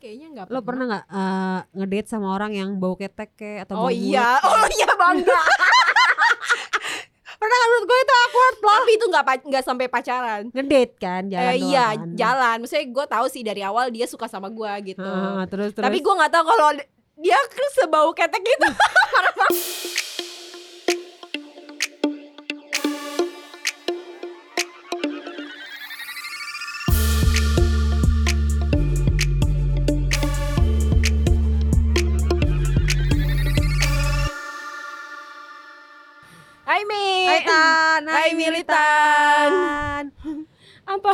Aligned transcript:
kayaknya 0.00 0.26
nggak 0.32 0.44
Lo 0.48 0.60
pernah 0.60 0.84
nggak 0.88 1.04
eh, 1.06 1.58
ngedate 1.76 2.08
sama 2.08 2.32
orang 2.32 2.52
yang 2.52 2.70
bau 2.74 2.96
ketek 2.96 3.36
kayak 3.36 3.68
atau 3.68 3.76
Oh 3.78 3.86
bau 3.86 3.92
iya, 3.92 4.40
mulut? 4.40 4.48
oh 4.50 4.66
iya 4.72 4.90
bangga. 4.90 5.40
Pernah 7.40 7.56
kan 7.56 7.68
menurut 7.68 7.86
gue 7.86 7.98
itu 7.98 8.14
awkward 8.14 8.56
loh. 8.58 8.76
Tapi 8.76 8.92
itu 8.92 9.06
nggak 9.06 9.24
nggak 9.48 9.64
sampai 9.64 9.86
pacaran. 9.88 10.42
Ngedate 10.50 10.94
kan 10.96 11.22
jalan 11.24 11.40
Eh, 11.42 11.56
doang 11.56 11.68
iya 11.68 11.86
kan. 11.90 12.08
jalan. 12.12 12.56
Maksudnya 12.60 12.86
gue 12.86 13.04
tahu 13.06 13.26
sih 13.28 13.40
dari 13.40 13.62
awal 13.62 13.88
dia 13.88 14.04
suka 14.04 14.28
sama 14.28 14.48
gue 14.48 14.72
gitu. 14.86 15.00
Ah, 15.00 15.48
terus 15.48 15.72
terus. 15.72 15.84
Tapi 15.84 15.98
gue 16.00 16.14
nggak 16.14 16.32
tahu 16.32 16.44
kalau 16.44 16.68
dia 17.16 17.38
ke 17.48 17.64
sebau 17.76 18.12
ketek 18.12 18.44
gitu. 18.44 18.68
Hai 36.80 36.88
Mi. 36.88 37.28
Hai 37.28 37.40
Tan, 37.44 38.02
Hai, 38.08 38.30
Militan. 38.32 40.08
Apa? 40.88 41.12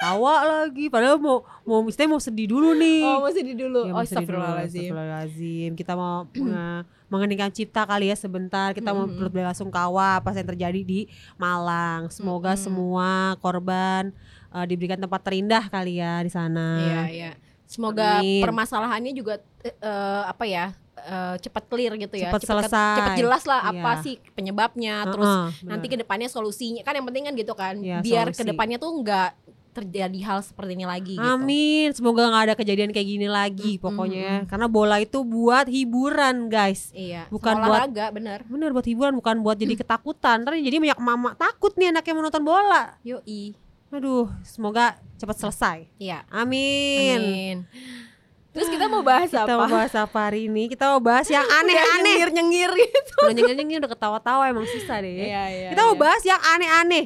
Tawa 0.00 0.34
lagi, 0.48 0.88
padahal 0.88 1.20
mau 1.20 1.44
mau 1.68 1.84
mesti 1.84 2.08
mau 2.08 2.16
sedih 2.16 2.48
dulu 2.48 2.72
nih. 2.72 3.04
Oh 3.04 3.20
masih 3.20 3.44
di 3.44 3.52
dulu. 3.60 3.84
Ya, 3.84 3.92
oh 3.92 4.00
mau 4.00 4.08
sedih 4.08 4.24
astagfirullahaladzim. 4.24 4.88
astagfirullahaladzim. 4.88 5.70
Kita 5.76 5.92
mau 6.00 6.24
eh, 6.32 6.80
mengeningkan 7.12 7.52
cipta 7.52 7.84
kali 7.84 8.08
ya 8.08 8.16
sebentar. 8.16 8.72
Kita 8.72 8.96
mau 8.96 9.04
Mm-mm. 9.04 9.20
berbelasungkawa 9.20 10.24
apa 10.24 10.32
yang 10.32 10.48
terjadi 10.56 10.80
di 10.80 11.12
Malang. 11.36 12.08
Semoga 12.08 12.56
semua 12.56 13.36
korban 13.44 14.16
eh, 14.48 14.64
diberikan 14.64 14.96
tempat 14.96 15.20
terindah 15.20 15.68
kali 15.68 16.00
ya 16.00 16.24
di 16.24 16.32
sana. 16.32 16.80
Iya 16.80 17.00
iya. 17.12 17.30
Semoga 17.68 18.24
Amin. 18.24 18.40
permasalahannya 18.40 19.12
juga 19.12 19.44
eh, 19.60 20.22
apa 20.24 20.48
ya 20.48 20.72
eh, 20.98 21.36
cepat 21.38 21.64
clear 21.66 21.92
gitu 21.94 22.14
ya. 22.14 22.28
Cepat 22.28 22.42
selesai. 22.42 22.96
Cepat 22.96 23.12
jelas 23.16 23.42
lah 23.44 23.60
apa 23.66 23.90
Iya. 23.92 24.02
sih 24.02 24.14
penyebabnya. 24.32 24.94
Heeh, 25.02 25.12
Terus 25.12 25.28
bener. 25.28 25.68
nanti 25.68 25.86
ke 25.86 25.96
depannya 25.96 26.26
solusinya 26.26 26.80
kan 26.80 26.92
yang 26.92 27.04
penting 27.04 27.24
kan 27.24 27.34
gitu 27.34 27.52
kan. 27.52 27.74
Iya, 27.78 28.00
Biar 28.00 28.26
solusi. 28.26 28.38
ke 28.38 28.44
depannya 28.46 28.76
tuh 28.76 28.92
nggak 28.96 29.30
terjadi 29.72 30.18
hal 30.24 30.40
seperti 30.40 30.72
ini 30.72 30.84
lagi 30.84 31.14
gitu. 31.14 31.20
Amin, 31.22 31.92
semoga 31.92 32.24
nggak 32.24 32.44
ada 32.46 32.54
kejadian 32.54 32.90
kayak 32.90 33.08
gini 33.08 33.28
lagi 33.28 33.76
Mm, 33.76 33.82
pokoknya 33.82 34.16
ya. 34.18 34.36
mm, 34.38 34.46
Karena 34.46 34.66
bola 34.66 34.96
itu 34.96 35.20
buat 35.20 35.68
hiburan 35.68 36.48
guys. 36.48 36.88
Iya. 36.90 37.28
Bukan 37.28 37.52
sama 37.52 37.60
buat- 37.62 37.84
olahraga 37.84 38.06
bener. 38.08 38.38
Bener 38.46 38.72
buat 38.72 38.84
hiburan 38.84 39.12
bukan 39.14 39.36
buat 39.38 39.54
jadi 39.54 39.76
ketakutan. 39.76 40.40
Ntar 40.42 40.56
jadi 40.56 40.80
banyak 40.80 40.96
mama 40.98 41.36
takut 41.36 41.76
nih 41.76 41.92
anaknya 41.92 42.12
mau 42.12 42.24
nonton 42.24 42.40
bola. 42.42 42.96
Yoi. 43.02 43.52
Aduh, 43.86 44.32
semoga 44.42 44.96
cepat 45.14 45.36
selesai. 45.38 45.78
Iya. 45.96 46.24
Amin. 46.26 47.16
Amin. 47.18 47.56
Terus 48.56 48.68
kita 48.72 48.88
mau 48.88 49.04
bahas 49.04 49.28
Kita 49.28 49.44
apa? 49.44 49.52
mau 49.54 49.68
bahas 49.68 49.92
apa 49.92 50.18
hari 50.18 50.48
ini? 50.48 50.64
Kita 50.66 50.96
mau 50.96 50.98
bahas 50.98 51.28
yang 51.28 51.44
aneh-aneh. 51.44 52.16
Nyengir 52.16 52.30
nyengir 52.32 52.70
gitu. 52.80 53.16
Udah 53.20 53.34
nyengir-nyengir 53.36 53.78
udah 53.78 53.92
ketawa-tawa 53.92 54.48
emang 54.48 54.64
susah 54.64 55.04
deh. 55.04 55.12
Iya 55.12 55.42
iya. 55.46 55.68
Kita 55.70 55.84
mau 55.84 55.92
iya. 55.92 56.00
bahas 56.00 56.22
yang 56.24 56.40
aneh-aneh. 56.40 57.04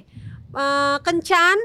Eh, 0.51 0.97
kencan 1.03 1.59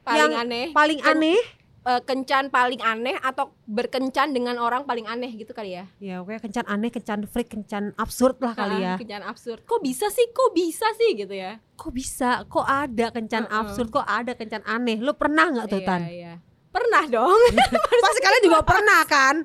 paling 0.00 0.20
yang 0.20 0.32
aneh. 0.36 0.66
paling 0.70 1.00
aneh. 1.00 1.40
eh, 1.80 2.00
kencan 2.04 2.52
paling 2.52 2.76
aneh 2.80 3.16
atau 3.16 3.56
berkencan 3.64 4.36
dengan 4.36 4.60
orang 4.60 4.84
paling 4.84 5.08
aneh 5.08 5.32
gitu 5.32 5.56
kali 5.56 5.72
ya? 5.72 5.88
Ya, 5.96 6.20
oke 6.20 6.36
kencan 6.38 6.68
aneh, 6.68 6.92
kencan 6.92 7.24
freak, 7.24 7.48
kencan 7.48 7.96
absurd 7.96 8.36
lah 8.38 8.52
kali 8.52 8.84
ya. 8.84 8.94
Ah, 8.94 8.96
Kencan 9.00 9.24
absurd. 9.24 9.64
Kok 9.64 9.80
bisa 9.80 10.12
sih? 10.12 10.28
Kok 10.28 10.52
bisa 10.52 10.84
sih 10.94 11.16
gitu 11.16 11.32
ya? 11.32 11.56
Kok 11.74 11.88
bisa? 11.90 12.44
Kok 12.44 12.68
ada 12.68 13.08
kencan 13.08 13.48
Heeh. 13.48 13.56
absurd? 13.56 13.88
Kok 13.88 14.04
ada 14.04 14.36
kencan 14.36 14.60
aneh? 14.68 15.00
Lu 15.00 15.16
pernah 15.16 15.48
nggak 15.48 15.66
tuh 15.68 15.80
Iya, 15.80 15.88
Tan? 15.88 16.00
iya. 16.04 16.34
Pernah 16.70 17.04
dong. 17.06 17.40
Pasti 18.04 18.20
kalian 18.20 18.42
juga 18.44 18.60
pernah 18.62 19.02
kan? 19.04 19.36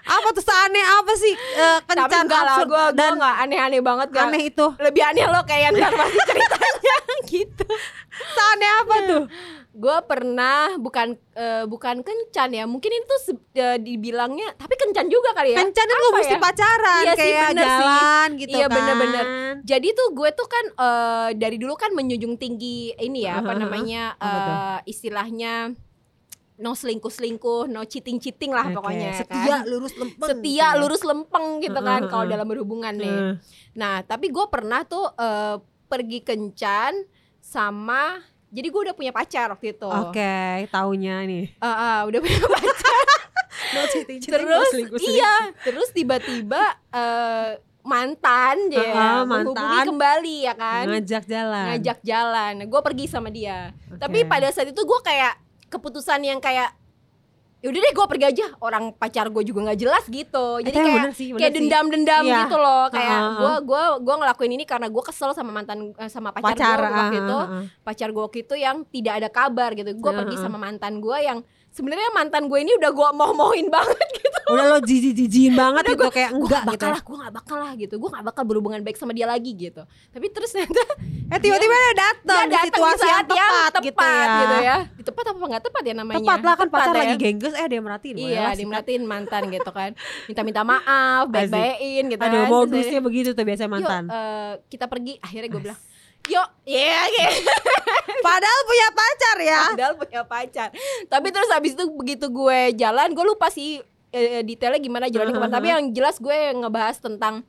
Apa 0.00 0.32
tuh 0.32 0.40
seaneh 0.40 0.80
apa 0.80 1.12
sih 1.14 1.36
Tapi 1.84 1.84
kencan 1.84 2.24
enggak 2.24 2.40
lah, 2.40 2.56
absurd 2.56 2.68
gue 2.70 2.84
dan 2.96 3.10
nggak 3.14 3.36
aneh-aneh 3.38 3.80
banget 3.82 4.08
gak. 4.08 4.24
aneh 4.24 4.42
itu? 4.46 4.66
Lebih 4.78 5.02
aneh 5.04 5.24
lo 5.26 5.40
kayak 5.44 5.68
ntar 5.74 5.92
pasti 5.92 6.18
ceritanya 6.24 6.96
gitu. 7.28 7.64
Seaneh 8.26 8.70
apa 8.74 8.94
tuh? 9.04 9.22
Gue 9.70 9.96
pernah 10.02 10.72
bukan 10.74 11.12
eh, 11.34 11.64
bukan 11.64 12.00
kencan 12.00 12.50
ya, 12.50 12.64
mungkin 12.64 12.88
itu 12.90 13.14
se- 13.20 13.52
eh, 13.54 13.76
dibilangnya, 13.76 14.56
tapi 14.56 14.74
kencan 14.74 15.06
juga 15.06 15.30
kali 15.32 15.52
ya. 15.52 15.60
Kencan 15.60 15.86
itu 15.86 16.06
mesti 16.10 16.34
ya? 16.34 16.40
pacaran 16.40 17.02
Iya 17.04 17.12
sih, 17.12 17.20
kayak 17.20 17.42
bener 17.46 17.66
sih. 17.68 17.68
jalan 17.84 18.28
gitu 18.34 18.48
Iya, 18.54 18.64
kan. 18.64 18.74
bener-bener. 18.74 19.24
Jadi 19.60 19.88
tuh 19.92 20.08
gue 20.10 20.30
tuh 20.32 20.46
kan 20.46 20.64
eh, 20.72 21.28
dari 21.36 21.56
dulu 21.56 21.76
kan 21.76 21.92
menjunjung 21.92 22.34
tinggi 22.34 22.96
ini 22.96 23.28
ya 23.28 23.44
apa 23.44 23.52
namanya 23.54 24.16
Apa 24.16 24.32
eh, 24.80 24.88
istilahnya 24.88 25.76
no 26.58 26.74
selingkuh 26.74 27.08
selingkuh, 27.08 27.64
no 27.66 27.82
cheating 27.82 28.18
cheating 28.18 28.50
lah 28.50 28.66
Oke, 28.66 28.74
pokoknya 28.74 29.10
setia 29.14 29.56
kan. 29.56 29.60
lurus 29.64 29.94
lempeng. 29.94 30.28
setia 30.28 30.42
gitu 30.42 30.58
ya. 30.58 30.68
lurus 30.76 31.02
lempeng 31.02 31.46
gitu 31.58 31.80
kan 31.80 32.00
Heeh, 32.00 32.10
kalau 32.10 32.24
dalam 32.26 32.44
berhubungan 32.44 32.92
nih. 32.92 33.38
Nah 33.72 34.02
tapi 34.02 34.26
gue 34.28 34.46
pernah 34.46 34.82
tuh 34.82 35.06
eh, 35.12 35.56
pergi 35.86 36.18
kencan 36.20 36.92
sama 37.38 38.18
jadi 38.48 38.66
gue 38.66 38.80
udah 38.82 38.96
punya 38.96 39.12
pacar 39.12 39.48
waktu 39.48 39.72
itu. 39.72 39.86
Oke, 39.86 40.34
taunya 40.68 41.20
nih. 41.22 41.52
Ah, 41.58 41.68
ah, 41.68 41.98
udah 42.04 42.18
punya 42.18 42.40
pacar. 42.42 43.06
No 43.68 43.84
cheating, 43.86 44.22
terus 44.22 44.70
iya, 44.98 45.52
terus 45.60 45.92
tiba-tiba 45.92 46.62
eh, 46.88 47.58
mantan 47.82 48.56
Ah, 48.66 48.72
ya 48.72 48.84
ah, 48.94 49.20
menghubungi 49.22 49.60
mantan. 49.76 49.86
kembali 49.88 50.36
ya 50.40 50.54
kan. 50.54 50.84
ngajak 50.88 51.24
jalan. 51.26 51.64
ngajak 51.68 51.98
jalan. 52.00 52.54
Gue 52.64 52.80
pergi 52.80 53.04
sama 53.06 53.28
dia. 53.28 53.74
Oke. 53.86 53.98
Tapi 53.98 54.18
pada 54.24 54.48
saat 54.48 54.68
itu 54.68 54.78
gue 54.78 55.00
kayak 55.02 55.36
keputusan 55.68 56.20
yang 56.22 56.38
kayak 56.38 56.72
yaudah 57.58 57.74
deh 57.76 57.90
gue 57.90 58.06
pergi 58.06 58.26
aja. 58.28 58.46
Orang 58.58 58.94
pacar 58.94 59.26
gue 59.26 59.42
juga 59.42 59.66
nggak 59.66 59.80
jelas 59.80 60.04
gitu. 60.06 60.62
Jadi 60.62 60.70
Eh, 60.70 60.78
kayak 60.78 60.96
bener 60.96 61.12
sih, 61.12 61.28
bener 61.28 61.40
kayak 61.40 61.50
sih. 61.50 61.58
dendam-dendam 61.58 62.22
Iya. 62.22 62.38
gitu 62.40 62.56
loh. 62.56 62.84
Kayak 62.88 63.18
gue 63.34 63.52
gua 63.64 63.82
gua 63.98 64.14
ngelakuin 64.16 64.52
ini 64.52 64.64
karena 64.64 64.86
gue 64.86 65.02
kesel 65.02 65.30
sama 65.32 65.50
mantan 65.50 65.90
eh, 65.92 66.06
sama 66.06 66.30
pacar, 66.30 66.54
pacar 66.54 66.78
gue 66.78 66.86
waktu 66.88 67.02
ah, 67.10 67.20
itu. 67.20 67.36
ah, 67.36 67.46
ah. 67.50 67.62
Pacar 67.82 68.08
gue 68.08 68.22
waktu 68.22 68.38
itu 68.42 68.54
yang 68.54 68.86
tidak 68.86 69.14
ada 69.16 69.28
kabar 69.28 69.74
gitu. 69.74 69.90
Gue 69.92 70.06
Ha, 70.08 70.18
pergi 70.18 70.36
sama 70.38 70.54
mantan 70.56 71.02
gue 71.02 71.18
yang 71.18 71.38
sebenarnya 71.70 72.10
mantan 72.10 72.46
gue 72.46 72.58
ini 72.58 72.72
udah 72.74 72.90
gue 72.90 73.08
mau-mauin 73.12 73.68
banget 73.68 74.08
gitu. 74.14 74.40
Udah 74.48 74.64
lo 74.66 74.78
jijik-jijikin 74.80 75.52
banget 75.52 75.82
Udah 75.82 75.92
itu 75.92 76.00
gua- 76.00 76.10
kayak 76.10 76.30
enggak 76.32 76.48
gak 76.50 76.64
gitu. 76.64 76.72
bakal 76.74 76.88
lah, 76.90 77.02
gue 77.02 77.16
gak 77.18 77.34
bakal 77.34 77.58
lah 77.58 77.72
gitu. 77.74 77.94
Gue 77.96 78.10
gak 78.10 78.24
bakal 78.24 78.42
berhubungan 78.44 78.80
baik 78.80 78.96
sama 78.96 79.12
dia 79.12 79.24
lagi 79.24 79.52
gitu. 79.52 79.82
Tapi 79.84 80.26
terus 80.28 80.50
ternyata 80.50 80.82
Eh 81.28 81.36
tiba-tiba 81.36 81.68
dia 81.70 81.92
datang 81.94 82.44
Dia 82.46 82.56
di 82.56 82.66
situasi 82.66 82.88
di 82.96 83.04
yang 83.04 83.12
saat 83.12 83.26
yang 83.28 83.36
tepat, 83.68 83.72
gitu 83.84 84.00
ya. 84.00 84.32
gitu 84.34 84.56
ya. 84.58 84.76
Tepat 84.98 85.24
apa 85.26 85.44
nggak 85.46 85.62
tepat 85.62 85.82
ya 85.82 85.94
namanya? 85.94 86.16
Tepat 86.18 86.40
lah 86.40 86.54
kan 86.54 86.66
Tepat 86.66 86.80
pacar 86.80 86.88
ya. 86.90 87.00
lagi 87.02 87.14
gengges 87.18 87.52
eh 87.54 87.66
dia 87.68 87.80
merhatiin. 87.80 88.16
Iya, 88.16 88.28
sikat. 88.32 88.56
dimeratiin 88.56 89.02
mantan 89.04 89.42
gitu 89.52 89.70
kan. 89.70 89.90
Minta-minta 90.24 90.60
maaf, 90.62 91.28
baik-baikin 91.28 92.04
gitu 92.08 92.20
Aduh, 92.22 92.32
kan. 92.34 92.48
modusnya 92.48 93.00
begitu 93.02 93.28
tuh 93.30 93.44
biasa 93.44 93.62
Yuk, 93.62 93.70
mantan. 93.70 94.02
eh, 94.06 94.52
kita 94.66 94.84
pergi. 94.86 95.20
Akhirnya 95.20 95.48
gue 95.50 95.62
bilang, 95.62 95.78
yuk, 96.26 96.48
iya, 96.66 97.06
gitu. 97.06 97.52
Padahal 98.26 98.60
punya 98.66 98.88
pacar 98.92 99.36
ya. 99.38 99.60
Padahal 99.72 99.94
punya 99.94 100.22
pacar. 100.26 100.68
Tapi 101.06 101.28
terus 101.30 101.48
habis 101.54 101.72
itu 101.78 101.84
begitu 101.94 102.26
gue 102.28 102.74
jalan, 102.74 103.14
gue 103.14 103.24
lupa 103.24 103.48
sih 103.48 103.78
eh, 104.10 104.42
detailnya 104.42 104.80
gimana 104.82 105.06
jalannya 105.06 105.34
ke 105.34 105.40
mana. 105.40 105.54
Tapi 105.54 105.66
yang 105.70 105.82
jelas 105.94 106.18
gue 106.18 106.36
ngebahas 106.58 106.98
tentang 106.98 107.46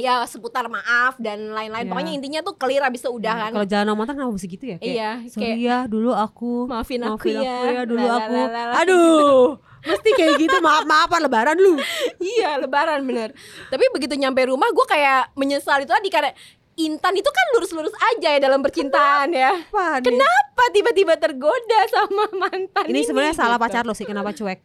ya 0.00 0.24
seputar 0.24 0.66
maaf 0.72 1.20
dan 1.20 1.52
lain-lain. 1.52 1.84
Ya. 1.84 1.90
Pokoknya 1.92 2.12
intinya 2.16 2.40
tuh 2.40 2.56
clear 2.56 2.80
habis 2.80 3.04
itu 3.04 3.12
udah 3.12 3.34
kan. 3.48 3.50
Kalau 3.52 3.66
jalan 3.68 3.84
sama 3.92 3.98
mantan 4.00 4.14
kenapa 4.16 4.40
gitu 4.40 4.64
ya? 4.64 4.76
Kayak, 4.80 4.94
Iya, 4.96 5.10
Sorry 5.28 5.42
kayak 5.44 5.58
ya 5.60 5.76
dulu 5.84 6.10
aku 6.16 6.52
maafin 6.64 7.00
aku 7.04 7.12
maafin 7.20 7.34
ya. 7.44 7.52
aku 7.52 7.66
ya 7.68 7.82
dulu 7.84 8.00
La, 8.00 8.08
la, 8.08 8.16
aku. 8.16 8.32
la, 8.32 8.44
la, 8.48 8.62
la. 8.72 8.74
Aduh, 8.82 9.60
mesti 9.84 10.10
kayak 10.16 10.32
gitu 10.40 10.56
maaf 10.64 10.84
maafan 10.88 11.20
lebaran 11.20 11.56
lu. 11.60 11.76
iya, 12.34 12.56
lebaran 12.56 13.04
bener. 13.04 13.36
Tapi 13.68 13.84
begitu 13.92 14.16
nyampe 14.16 14.48
rumah 14.48 14.72
gue 14.72 14.86
kayak 14.88 15.36
menyesal 15.36 15.84
itu 15.84 15.92
tadi 15.92 16.08
karena 16.08 16.32
Intan 16.72 17.12
itu 17.12 17.28
kan 17.28 17.46
lurus-lurus 17.52 17.92
aja 18.16 18.32
ya 18.32 18.40
dalam 18.40 18.64
percintaan 18.64 19.28
ya. 19.28 19.52
Nih. 19.60 20.00
Kenapa 20.00 20.64
tiba-tiba 20.72 21.20
tergoda 21.20 21.80
sama 21.92 22.24
mantan 22.32 22.88
Ini 22.88 23.04
sebenarnya 23.04 23.36
salah 23.36 23.60
gitu? 23.60 23.64
pacar 23.68 23.84
lo 23.84 23.92
sih 23.92 24.08
kenapa 24.08 24.32
cuek. 24.32 24.60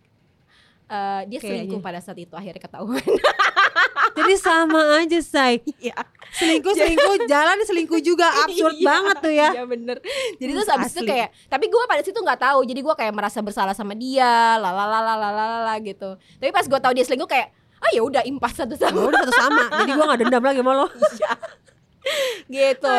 Eh, 0.88 1.22
dia 1.28 1.40
Kayaknya. 1.44 1.68
selingkuh 1.68 1.82
pada 1.84 2.00
saat 2.00 2.16
itu 2.16 2.32
akhirnya 2.32 2.64
ketahuan. 2.64 3.04
Jadi 4.18 4.34
sama 4.40 5.04
aja, 5.04 5.20
say. 5.20 5.60
Iya. 5.78 6.00
Selingkuh 6.32 6.74
selingkuh 6.74 7.28
jalan 7.28 7.60
selingkuh 7.68 8.00
juga 8.00 8.24
absurd 8.48 8.80
Iya, 8.80 8.88
banget 8.88 9.16
tuh 9.20 9.34
ya. 9.36 9.50
Iya 9.52 9.64
bener. 9.68 9.98
Jadi 10.40 10.52
terus 10.56 10.70
abis 10.72 10.96
itu 10.96 11.04
kayak, 11.04 11.30
tapi 11.52 11.68
gue 11.68 11.84
pada 11.92 12.02
situ 12.08 12.16
nggak 12.16 12.40
tahu. 12.40 12.64
Jadi 12.64 12.80
gue 12.88 12.96
kayak 12.96 13.14
merasa 13.14 13.44
bersalah 13.44 13.76
sama 13.76 13.94
dia, 14.00 14.56
lalalalalalala 14.58 15.76
gitu. 15.84 16.16
Tapi 16.40 16.50
pas 16.56 16.64
gue 16.64 16.80
tahu 16.80 16.94
dia 16.96 17.04
selingkuh 17.04 17.28
kayak, 17.28 17.52
ah 17.78 17.92
ya 17.92 18.02
udah 18.02 18.24
impas 18.24 18.56
satu 18.56 18.74
Ya 18.74 18.88
sama 18.88 19.12
udah 19.12 19.22
satu 19.28 19.34
sama. 19.38 19.64
Jadi 19.84 19.92
gua 19.92 20.06
gak 20.16 20.20
dendam 20.24 20.42
lagi 20.42 20.60
sama 20.64 20.72
lo. 20.74 20.88
gitu. 22.48 22.96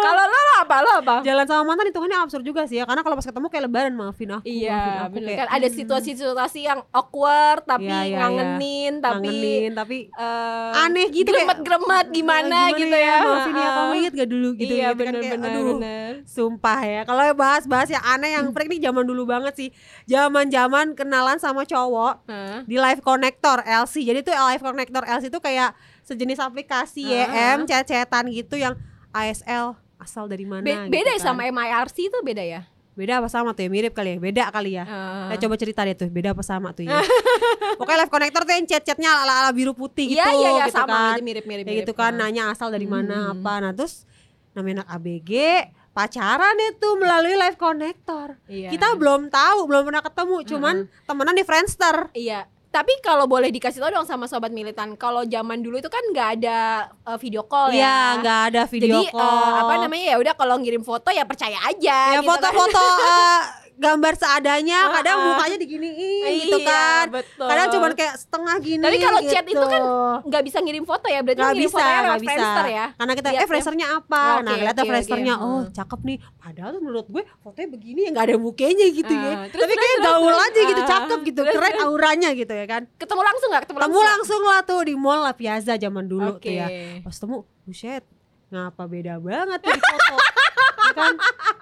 Kalau 0.00 0.24
lo, 0.24 0.38
lo 0.38 0.54
apa 0.60 0.76
lo 0.80 0.90
apa? 1.00 1.14
Jalan 1.22 1.44
sama 1.44 1.62
mantan 1.64 1.88
hitungannya 1.88 2.18
absurd 2.20 2.42
juga 2.42 2.64
sih 2.64 2.78
ya 2.78 2.84
Karena 2.84 3.00
kalau 3.00 3.14
pas 3.14 3.26
ketemu 3.26 3.46
kayak 3.48 3.64
lebaran 3.66 3.94
maafin 3.94 4.28
aku 4.30 4.40
maafin 4.40 4.56
Iya, 4.60 4.80
aku, 5.04 5.12
bener 5.14 5.28
kayak, 5.28 5.38
kan 5.40 5.48
ada 5.50 5.68
hmm, 5.68 5.76
situasi-situasi 5.76 6.60
yang 6.62 6.80
awkward 6.90 7.62
tapi 7.64 7.86
Iya, 7.86 7.98
iya, 7.98 8.04
iya. 8.06 8.18
ngangenin 8.18 8.92
tapi 8.98 9.28
ngangenin, 9.28 9.70
tapi 9.74 9.96
eh, 10.08 10.70
aneh 10.80 11.06
gitu 11.10 11.28
gremet-gremet 11.28 12.06
gimana, 12.10 12.58
gitu 12.72 12.96
ya. 12.96 13.16
Maafin 13.20 13.54
ya 13.54 13.60
Heeh. 13.60 13.74
kamu 13.76 13.92
inget 13.98 14.12
gak 14.16 14.30
dulu 14.30 14.48
gitu 14.54 14.72
iya 14.72 14.88
gitu 14.90 15.02
kan, 15.02 15.12
bener 15.12 15.20
kayak, 15.20 15.32
bener 15.36 15.50
aduh, 15.50 15.64
bener. 15.76 16.12
Sumpah 16.24 16.80
ya. 16.82 17.00
Kalau 17.04 17.22
bahas-bahas 17.34 17.88
yang 17.88 18.04
aneh 18.04 18.30
yang 18.32 18.46
freak 18.50 18.68
nih 18.68 18.80
zaman 18.80 19.04
dulu 19.04 19.22
banget 19.24 19.54
sih. 19.56 19.68
Zaman-zaman 20.04 20.92
kenalan 20.94 21.38
sama 21.38 21.62
cowok 21.64 22.26
di 22.64 22.76
Live 22.76 23.00
Connector 23.00 23.62
LC. 23.62 24.04
Jadi 24.04 24.20
tuh 24.22 24.34
Live 24.34 24.60
Connector 24.60 25.02
LC 25.04 25.28
itu 25.28 25.40
kayak 25.40 25.72
sejenis 26.00 26.40
aplikasi 26.40 27.06
Ah. 27.06 27.28
YM 27.30 27.58
chat-chatan 27.64 28.24
gitu 28.30 28.39
yang 28.54 28.74
ASL 29.10 29.74
asal 30.00 30.24
dari 30.26 30.48
mana 30.48 30.64
Be- 30.64 30.72
gitu 30.72 30.92
beda 30.92 31.10
ya 31.12 31.18
kan. 31.20 31.26
sama 31.32 31.42
MIRC 31.44 31.96
itu 32.08 32.18
beda 32.24 32.40
ya? 32.40 32.62
Beda 32.90 33.22
apa 33.22 33.28
sama 33.32 33.56
tuh 33.56 33.64
ya? 33.64 33.70
Mirip 33.72 33.92
kali 33.96 34.12
ya? 34.12 34.18
Beda 34.20 34.44
kali 34.52 34.76
ya? 34.76 34.84
Ah. 34.84 35.32
Nah, 35.32 35.36
coba 35.38 35.54
cerita 35.56 35.80
deh 35.86 35.96
tuh, 35.96 36.10
beda 36.10 36.36
apa 36.36 36.42
sama 36.44 36.74
tuh 36.74 36.84
ya? 36.84 37.00
Pokoknya 37.80 38.04
live 38.04 38.12
connector 38.12 38.42
tuh 38.44 38.52
yang 38.52 38.66
chat-chatnya 38.68 39.08
ala-ala 39.24 39.50
biru 39.56 39.72
putih 39.72 40.10
gitu 40.10 40.20
Iya 40.20 40.26
iya 40.36 40.50
iya 40.60 40.64
gitu 40.68 40.76
sama 40.84 40.92
kan. 40.92 41.16
aja 41.16 41.22
mirip-mirip. 41.24 41.64
Kayak 41.64 41.78
gitu 41.86 41.92
kan, 41.96 42.12
nanya 42.18 42.52
asal 42.52 42.68
dari 42.68 42.84
mana 42.84 43.32
apa. 43.32 43.52
Nah, 43.62 43.72
terus 43.72 44.04
namanya 44.52 44.84
anak 44.84 44.88
ABG, 45.00 45.30
pacaran 45.90 46.56
itu 46.60 46.88
melalui 46.98 47.34
live 47.38 47.56
connector. 47.56 48.36
Iya. 48.50 48.68
Kita 48.68 48.92
belum 48.98 49.32
tahu, 49.32 49.58
belum 49.64 49.82
pernah 49.86 50.02
ketemu, 50.04 50.36
cuman 50.44 50.74
temenan 51.06 51.34
di 51.38 51.44
Friendster. 51.46 51.96
Iya. 52.12 52.44
Tapi 52.70 53.02
kalau 53.02 53.26
boleh 53.26 53.50
dikasih 53.50 53.82
tau 53.82 53.90
dong 53.90 54.06
sama 54.06 54.24
sobat 54.24 54.54
militan, 54.54 54.94
kalau 54.94 55.26
zaman 55.26 55.58
dulu 55.58 55.76
itu 55.76 55.90
kan 55.90 55.98
nggak 56.14 56.28
ada 56.38 56.58
uh, 57.02 57.18
video 57.18 57.42
call 57.42 57.74
Iya, 57.74 57.82
ya. 57.82 57.98
nggak 58.22 58.40
ada 58.46 58.62
video 58.64 59.02
Jadi 59.02 59.10
call. 59.10 59.26
uh, 59.26 59.54
apa 59.66 59.74
namanya 59.82 60.14
ya 60.14 60.16
udah 60.16 60.34
kalau 60.34 60.54
ngirim 60.54 60.80
foto 60.80 61.10
ya 61.10 61.26
percaya 61.26 61.58
aja. 61.66 62.14
Ya 62.14 62.22
gitu 62.22 62.30
kan. 62.30 62.38
foto-foto 62.38 62.78
eh, 63.10 63.38
gambar 63.80 64.12
seadanya, 64.14 64.78
kadang 64.92 65.16
Ah, 65.16 65.24
mukanya 65.26 65.56
diginiin 65.56 66.32
gitu 66.38 66.52
Iya, 66.54 66.68
kan. 66.68 67.04
betul. 67.10 67.48
Kadang 67.48 67.66
cuman 67.70 67.90
kayak 67.92 68.14
setengah 68.14 68.56
gini 68.58 68.82
Tapi 68.82 68.96
kalau 68.98 69.20
chat 69.22 69.40
gitu. 69.42 69.56
itu 69.56 69.66
kan 69.66 69.82
nggak 70.22 70.42
bisa 70.44 70.58
ngirim 70.60 70.84
foto 70.84 71.06
ya, 71.06 71.20
berarti 71.20 71.40
nggak 71.40 71.56
bisa 71.56 71.80
nggak 71.80 72.20
bisa 72.20 72.62
ya. 72.68 72.86
karena 72.92 73.12
kita 73.14 73.28
Lihat 73.30 73.40
eh 73.40 73.48
Friendsternya 73.48 73.86
apa 73.90 74.20
Oke, 74.20 74.42
nah 74.42 74.52
ngeliatnya 74.52 74.76
oke, 74.78 74.90
Friendsternya 74.90 75.34
oke. 75.34 75.46
oh 75.46 75.60
cakep 75.70 76.00
nih 76.02 76.18
padahal 76.36 76.70
tuh 76.70 76.82
menurut 76.82 77.06
gue 77.08 77.22
fotonya 77.40 77.68
begini 77.70 78.00
ya 78.02 78.10
nggak 78.10 78.26
ada 78.26 78.36
mukanya 78.36 78.86
gitu 78.90 79.10
ya 79.10 79.32
Ah, 79.32 79.44
terus, 79.46 79.60
tapi 79.60 79.72
kayak 79.74 79.98
gaul 80.02 80.28
terus. 80.28 80.44
aja 80.44 80.60
gitu 80.62 80.80
Ah, 80.80 80.88
cakep 80.90 81.18
gitu 81.24 81.40
terus, 81.40 81.54
keren 81.56 81.74
auranya 81.80 82.28
gitu 82.32 82.52
ya 82.52 82.66
kan 82.66 82.82
Ketemu 82.92 83.22
langsung 83.22 83.48
nggak? 83.48 83.62
Ketemu 83.64 83.78
temu 83.78 83.88
langsung. 83.90 84.04
langsung 84.12 84.42
lah 84.44 84.60
tuh 84.62 84.80
di 84.82 84.94
mall 84.94 85.20
lah 85.22 85.32
Piazza 85.32 85.74
zaman 85.74 86.04
dulu 86.04 86.36
Oke. 86.36 86.44
tuh 86.44 86.52
ya 86.52 86.68
pas 87.00 87.14
temu 87.14 87.36
buset 87.62 88.04
ngapa 88.48 88.82
beda 88.84 89.14
banget 89.16 89.60
di 89.62 89.72
foto 89.72 90.14
kan? 90.90 91.14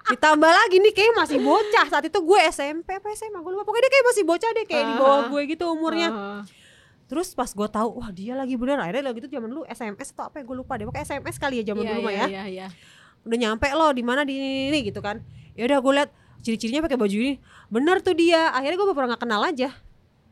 Ditambah 0.09 0.51
lagi 0.51 0.77
nih 0.77 0.93
kayak 0.93 1.13
masih 1.15 1.39
bocah. 1.39 1.85
Saat 1.87 2.05
itu 2.05 2.17
gue 2.17 2.39
SMP 2.49 2.93
apa 2.93 3.07
SMA 3.13 3.37
gue 3.37 3.51
lupa. 3.51 3.63
Pokoknya 3.63 3.85
dia 3.85 3.93
kayak 3.93 4.05
masih 4.07 4.23
bocah 4.23 4.49
deh 4.51 4.65
kayak 4.65 4.85
di 4.85 4.93
bawah 4.95 5.19
Ah. 5.19 5.27
gue 5.27 5.41
gitu 5.47 5.63
umurnya. 5.67 6.09
Ah. 6.09 6.41
Terus 7.05 7.33
pas 7.33 7.49
gue 7.49 7.67
tahu 7.67 7.89
wah 7.97 8.09
dia 8.09 8.33
lagi 8.33 8.53
bener 8.53 8.77
akhirnya 8.77 9.09
lagi 9.09 9.17
itu 9.19 9.29
zaman 9.29 9.49
dulu 9.49 9.63
SMS 9.65 10.13
atau 10.13 10.29
apa 10.29 10.39
ya? 10.39 10.43
Gue 10.45 10.57
lupa 10.57 10.73
deh. 10.75 10.85
Pokoknya 10.85 11.05
SMS 11.05 11.35
kali 11.37 11.61
ya 11.61 11.73
zaman 11.73 11.83
Iya, 11.83 11.91
dulu 11.91 12.01
mah 12.03 12.13
iya, 12.13 12.19
ya. 12.19 12.27
Iya, 12.29 12.43
iya. 12.45 12.67
udah 13.19 13.37
nyampe 13.37 13.67
lo 13.73 13.87
di 13.91 14.03
mana 14.05 14.21
di 14.23 14.33
ini, 14.37 14.51
ini 14.71 14.79
gitu 14.85 15.01
kan. 15.01 15.19
Ya 15.53 15.67
udah 15.67 15.77
gue 15.81 15.93
liat 15.93 16.09
ciri-cirinya 16.39 16.85
pakai 16.85 16.95
baju 16.95 17.17
ini. 17.17 17.33
Bener 17.67 17.99
tuh 17.99 18.13
dia. 18.13 18.49
Akhirnya 18.49 18.77
gue 18.79 18.95
pernah 18.95 19.09
nggak 19.13 19.23
kenal 19.25 19.41
aja. 19.43 19.69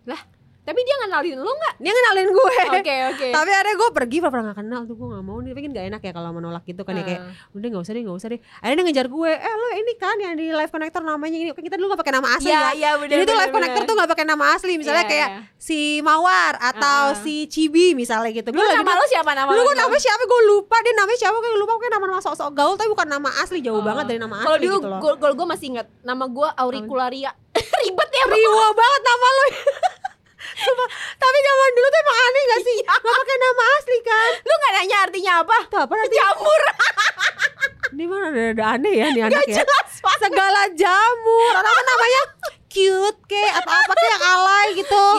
Lah, 0.07 0.21
tapi 0.67 0.79
dia 0.83 0.95
ngenalin 0.99 1.37
lu 1.37 1.47
nggak? 1.49 1.73
dia 1.79 1.93
kenalin 1.93 2.27
gue 2.27 2.55
Oke, 2.77 2.95
oke. 3.07 3.27
tapi 3.31 3.49
akhirnya 3.49 3.75
gue 3.77 3.89
pergi 3.89 4.17
pernah 4.19 4.43
nggak 4.43 4.57
kenal 4.57 4.81
tuh 4.83 4.93
gue 4.93 5.07
nggak 5.07 5.23
mau 5.23 5.39
nih 5.39 5.49
tapi 5.49 5.61
kan 5.61 5.71
gak 5.71 5.85
enak 5.87 6.01
ya 6.01 6.11
kalau 6.11 6.29
menolak 6.29 6.63
gitu 6.63 6.81
kan 6.81 6.93
ya 6.93 7.03
kayak 7.03 7.21
Ah. 7.23 7.31
udah 7.51 7.67
nggak 7.67 7.81
usah 7.81 7.93
deh 7.93 8.03
nggak 8.03 8.17
usah 8.17 8.27
deh 8.27 8.39
akhirnya 8.59 8.75
dia 8.75 8.85
ngejar 8.85 9.07
gue 9.07 9.31
eh 9.31 9.53
lo 9.53 9.67
ini 9.73 9.93
kan 9.95 10.15
yang 10.17 10.33
di 10.33 10.45
live 10.49 10.67
connector 10.67 11.01
namanya 11.01 11.37
ini 11.37 11.49
kita 11.51 11.75
dulu 11.75 11.87
nggak 11.87 12.01
pakai 12.03 12.13
nama 12.13 12.27
asli 12.29 12.49
ya 12.49 12.59
iya, 12.73 12.91
bener, 12.93 13.09
jadi 13.09 13.21
tuh 13.21 13.27
bener, 13.29 13.41
live 13.41 13.53
connector 13.53 13.75
bener. 13.77 13.87
tuh 13.87 13.95
nggak 13.95 14.09
pakai 14.11 14.25
nama 14.25 14.45
asli 14.51 14.73
misalnya 14.75 14.95
Iya, 14.99 15.09
kayak 15.09 15.29
iya. 15.29 15.39
si 15.55 15.79
Mawar 16.01 16.53
atau 16.57 17.01
Ah. 17.07 17.15
si 17.15 17.47
Cibi 17.47 17.95
misalnya 17.95 18.29
gitu 18.29 18.51
Lu 18.51 18.59
nama 18.59 18.91
lu 18.93 19.05
siapa 19.07 19.31
nama 19.31 19.47
lu? 19.49 19.63
gue 19.63 19.73
namanya 19.73 20.01
siapa 20.03 20.19
gue 20.21 20.41
lupa 20.47 20.75
dia 20.79 20.93
namanya 20.93 21.15
siapa 21.17 21.35
gue 21.35 21.51
lupa 21.55 21.73
kayak 21.77 21.93
nama-nama 21.93 22.19
sok-sok 22.19 22.51
gaul 22.51 22.75
tapi 22.75 22.89
bukan 22.89 23.07
nama 23.07 23.29
asli 23.39 23.59
jauh 23.59 23.79
banget 23.79 24.05
dari 24.05 24.19
nama 24.19 24.35
Kalau 24.41 24.57
asli 24.57 24.67
dulu 24.67 24.77
gitu 24.83 25.15
gol 25.15 25.33
gue 25.33 25.47
masih 25.47 25.65
ingat 25.71 25.87
nama 26.01 26.27
gue 26.27 26.47
Auricularia. 26.53 27.31
Ribet 27.79 28.09
ya. 28.09 28.23
Riwo 28.27 28.67
banget 28.73 29.01
nama 29.03 29.27
lo. 29.31 29.45
Sumpah, 30.57 30.89
tapi 31.15 31.37
zaman 31.39 31.69
dulu 31.77 31.87
tuh 31.87 32.01
emang 32.01 32.17
aneh 32.17 32.43
gak 32.43 32.61
sih? 32.65 32.79
Iya. 32.81 32.95
Gak 32.97 33.15
pakai 33.21 33.37
nama 33.37 33.63
asli 33.77 33.97
kan? 34.01 34.31
Lu 34.41 34.53
gak 34.57 34.73
nanya 34.73 34.97
artinya 35.05 35.33
apa? 35.45 35.57
Tuh 35.69 35.79
apa 35.85 35.93
artinya? 35.93 36.17
Jamur. 36.17 36.61
Ini 37.87 38.03
mana 38.03 38.25
ada, 38.29 38.41
ada 38.51 38.65
aneh 38.75 38.93
ya 38.93 39.07
nih 39.15 39.21
anak 39.29 39.41
Gak 39.41 39.47
ya. 39.47 39.55
jelas 39.63 39.91
banget. 40.03 40.19
Segala 40.27 40.61
jamur. 40.75 41.51
Orang 41.55 41.71
apa 41.71 41.83
namanya? 41.87 42.21
Cute 42.67 43.21
kayak 43.25 43.53
atau 43.63 43.73
apa 43.73 43.93
kayak 43.95 44.11
yang 44.11 44.23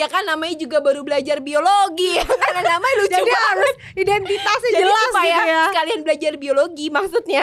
kan 0.08 0.24
namanya 0.24 0.56
juga 0.56 0.78
baru 0.78 1.00
belajar 1.00 1.38
biologi. 1.38 2.16
Karena 2.18 2.60
namanya 2.68 2.94
lucu 2.98 3.10
Jadi 3.10 3.24
banget. 3.24 3.46
harus 3.46 3.74
identitasnya 3.94 4.70
Jadi 4.70 4.82
jelas 4.82 5.06
supaya 5.06 5.24
gitu 5.28 5.44
ya. 5.46 5.62
sekalian 5.68 6.00
belajar 6.02 6.32
biologi 6.34 6.86
maksudnya. 6.88 7.42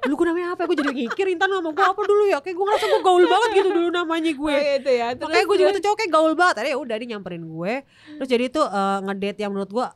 Dulu 0.00 0.14
gue 0.14 0.26
namanya 0.26 0.48
apa? 0.50 0.62
Gue 0.64 0.76
jadi 0.76 0.90
ngikir 0.90 1.26
Intan 1.28 1.48
nama 1.48 1.68
gue 1.68 1.86
apa 1.86 2.00
dulu 2.00 2.24
ya? 2.26 2.38
Kayak 2.38 2.56
gue 2.56 2.66
ngerasa 2.66 2.86
gue 2.86 3.02
gaul 3.02 3.24
banget 3.24 3.50
gitu 3.54 3.68
dulu 3.70 3.88
namanya 3.90 4.32
gue. 4.32 4.56
Oh, 4.56 4.64
gitu 4.74 4.90
ya. 4.90 5.08
Terus 5.12 5.26
Makanya 5.26 5.46
gue 5.46 5.56
juga 5.58 5.70
tuh 5.72 5.82
cowok 5.82 5.96
kayak 5.96 6.10
gaul 6.10 6.32
banget 6.34 6.54
Akhirnya 6.56 6.70
ya 6.70 6.78
udah 6.78 6.94
dia 6.94 7.08
nyamperin 7.10 7.44
gue 7.44 7.72
Terus 8.16 8.28
jadi 8.28 8.44
tuh 8.48 8.66
eh, 8.66 8.98
ngedate 9.02 9.38
yang 9.38 9.50
menurut 9.50 9.70
gue 9.70 9.86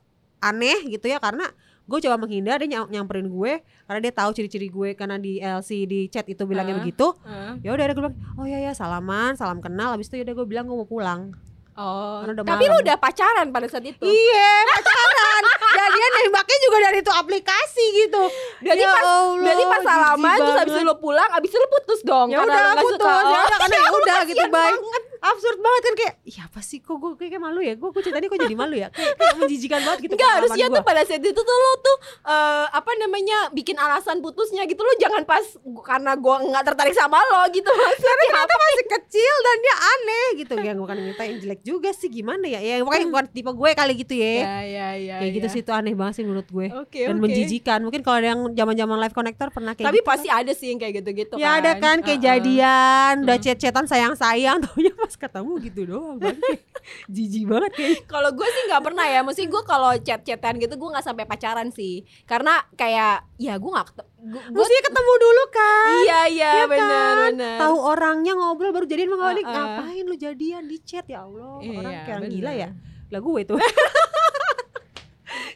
aneh 0.40 0.78
gitu 0.86 1.06
ya 1.06 1.18
Karena 1.18 1.46
gue 1.84 1.98
coba 2.00 2.16
menghindar 2.16 2.56
dia 2.58 2.68
nyam- 2.70 2.88
nyamperin 2.88 3.26
gue 3.26 3.52
Karena 3.82 4.00
dia 4.00 4.12
tahu 4.12 4.30
ciri-ciri 4.32 4.68
gue 4.68 4.90
Karena 4.92 5.16
di 5.16 5.36
LC 5.36 5.70
di 5.84 6.00
chat 6.06 6.24
itu 6.24 6.42
bilangnya 6.42 6.74
Ah. 6.74 6.80
begitu 6.80 7.06
Ah. 7.22 7.54
ya 7.58 7.70
udah 7.70 7.84
gue 7.86 8.02
bilang 8.02 8.16
oh 8.34 8.44
ya 8.44 8.58
ya 8.58 8.72
salaman 8.72 9.34
salam 9.34 9.58
kenal 9.58 9.92
habis 9.92 10.06
itu 10.06 10.16
ya 10.16 10.24
udah 10.24 10.34
gue 10.34 10.46
bilang 10.46 10.64
gue 10.64 10.74
mau 10.74 10.86
pulang 10.86 11.36
Oh, 11.74 12.22
tapi 12.22 12.64
lu 12.64 12.70
malam. 12.70 12.82
udah 12.82 12.96
pacaran 12.96 13.46
pada 13.50 13.66
saat 13.66 13.82
itu. 13.82 13.98
iya 14.00 14.50
pacaran 14.70 15.42
dan 15.74 15.88
dia 15.90 16.06
nembaknya 16.16 16.58
juga 16.62 16.78
dari 16.80 16.98
itu 16.98 17.10
aplikasi 17.10 17.84
gitu 17.98 18.22
Berarti 18.62 18.78
Ya 18.78 18.88
pas 18.88 19.02
Allah, 19.02 19.22
berarti 19.36 19.64
pas 19.64 19.82
salaman 19.82 20.36
terus 20.38 20.56
habis 20.56 20.74
lu 20.80 20.94
pulang, 20.96 21.30
habis 21.30 21.50
itu 21.50 21.58
lu 21.58 21.68
putus 21.68 22.00
dong. 22.00 22.26
ya 22.28 22.38
karena 22.38 22.54
udah 22.54 22.62
lu 22.70 22.82
putus 22.86 23.02
ya 23.02 23.18
Oh, 23.34 23.44
udah 23.44 23.58
karena 23.58 23.76
ya 23.80 23.90
udah 23.92 24.18
gitu 24.24 24.44
baik 24.44 24.54
banget. 24.54 25.02
Absurd 25.24 25.58
banget 25.58 25.82
kan 25.82 25.94
kayak 25.96 26.14
iya 26.22 26.42
apa 26.44 26.60
sih? 26.60 26.78
Kok 26.78 26.96
gue 26.96 27.10
kayak, 27.16 27.40
malu 27.40 27.60
ya? 27.60 27.74
Gue 27.74 27.88
gue 27.90 28.02
ceritanya 28.02 28.28
kok 28.28 28.38
jadi 28.38 28.54
malu 28.54 28.74
ya? 28.74 28.88
Kayak, 28.88 29.16
kayak 29.16 29.34
menjijikan 29.36 29.80
banget 29.80 29.98
gitu 30.02 30.12
Enggak 30.12 30.28
pengalaman 30.28 30.44
harusnya 30.44 30.66
gua. 30.66 30.76
tuh 30.76 30.82
pada 30.84 31.02
saat 31.02 31.22
itu 31.22 31.40
tuh 31.40 31.56
lo 31.56 31.72
tuh 31.80 31.96
eh, 32.24 32.64
apa 32.68 32.90
namanya 32.96 33.38
bikin 33.50 33.76
alasan 33.76 34.20
putusnya 34.20 34.62
gitu. 34.64 34.80
Lo 34.80 34.92
jangan 34.96 35.22
pas 35.24 35.44
karena 35.82 36.12
gua 36.14 36.36
nggak 36.40 36.64
tertarik 36.64 36.92
sama 36.92 37.18
lo 37.24 37.42
gitu 37.48 37.70
maksudnya. 37.70 38.14
Ternyata 38.24 38.54
masih 38.54 38.84
kecil 38.90 39.34
dan 39.40 39.56
dia 39.58 39.76
aneh 39.78 40.26
gitu. 40.36 40.54
Ya 40.60 40.72
bukan 40.74 40.96
minta 40.98 41.22
yang 41.22 41.38
jelek 41.38 41.60
juga 41.60 41.90
sih 41.90 42.08
gimana 42.08 42.44
ya? 42.44 42.60
Ya 42.60 42.80
pokoknya 42.80 43.08
bukan 43.08 43.26
tipe 43.30 43.50
gue 43.50 43.70
kali 43.72 43.92
gitu 43.96 44.14
ya. 44.14 44.32
Ya 44.34 44.56
ya 44.60 44.88
ya 44.94 45.16
kayak 45.18 45.32
gitu 45.34 45.48
sih 45.50 45.60
itu 45.60 45.72
aneh 45.72 45.94
banget 45.94 46.20
sih 46.20 46.24
menurut 46.24 46.46
gue. 46.46 46.66
Oke, 46.74 47.00
dan 47.02 47.16
oke. 47.16 47.22
menjijikan. 47.22 47.78
Mungkin 47.80 48.00
kalau 48.00 48.16
ada 48.18 48.28
yang 48.30 48.42
zaman 48.52 48.74
zaman 48.74 48.96
live 48.98 49.14
connector 49.14 49.48
pernah 49.48 49.72
kayak 49.72 49.86
tapi 49.86 49.98
gitu 49.98 50.06
pasti 50.06 50.28
ada 50.28 50.52
sih 50.52 50.68
yang 50.68 50.78
kayak 50.78 50.94
gitu-gitu 50.98 51.34
ya 51.36 51.58
ada 51.58 51.72
kan. 51.78 51.98
kayak 52.00 52.18
Uh-uh. 52.18 52.26
jadian 52.26 53.14
udah 53.22 53.34
Hmm. 53.34 53.44
chat-chatan 53.44 53.84
sayang-sayang 53.84 54.56
taunya 54.64 54.92
pas 54.92 55.13
ketemu 55.16 55.52
gitu 55.60 55.80
doang. 55.84 56.16
Kayak 56.16 56.38
jijik 57.14 57.44
banget 57.44 57.72
kayak 57.72 57.98
kalau 58.04 58.30
gue 58.30 58.44
sih 58.44 58.62
nggak 58.66 58.82
pernah 58.82 59.06
ya 59.06 59.20
mesti 59.20 59.44
gue 59.44 59.62
kalau 59.62 59.96
chat-chatan 59.96 60.54
gitu 60.56 60.74
gue 60.74 60.88
nggak 60.90 61.02
sampai 61.02 61.24
pacaran 61.24 61.68
sih 61.68 61.94
karena 62.22 62.60
kayak 62.72 63.24
ya 63.34 63.54
gue 63.54 63.66
nggak 63.66 63.88
gue 64.22 64.42
mestinya 64.54 64.82
ketemu 64.84 65.12
dulu 65.18 65.44
kan 65.48 65.96
iya 66.02 66.20
iya 66.26 66.50
Ya 66.54 66.66
benar 66.66 66.90
kan? 67.14 67.16
benar 67.30 67.58
tahu 67.58 67.76
orangnya 67.78 68.32
ngobrol 68.34 68.70
baru 68.70 68.84
jadian 68.84 69.08
mau 69.10 69.26
Uh-uh. 69.26 69.40
ngapain 69.40 70.04
lu 70.04 70.14
jadian 70.14 70.62
di 70.62 70.76
chat 70.78 71.04
ya 71.04 71.22
Allah 71.22 71.56
orang 71.56 71.64
Iya, 71.86 72.00
kayak 72.02 72.14
orang 72.14 72.24
bener. 72.26 72.36
gila 72.36 72.52
ya 72.54 72.68
lah 73.06 73.20
gue 73.20 73.32
itu 73.38 73.54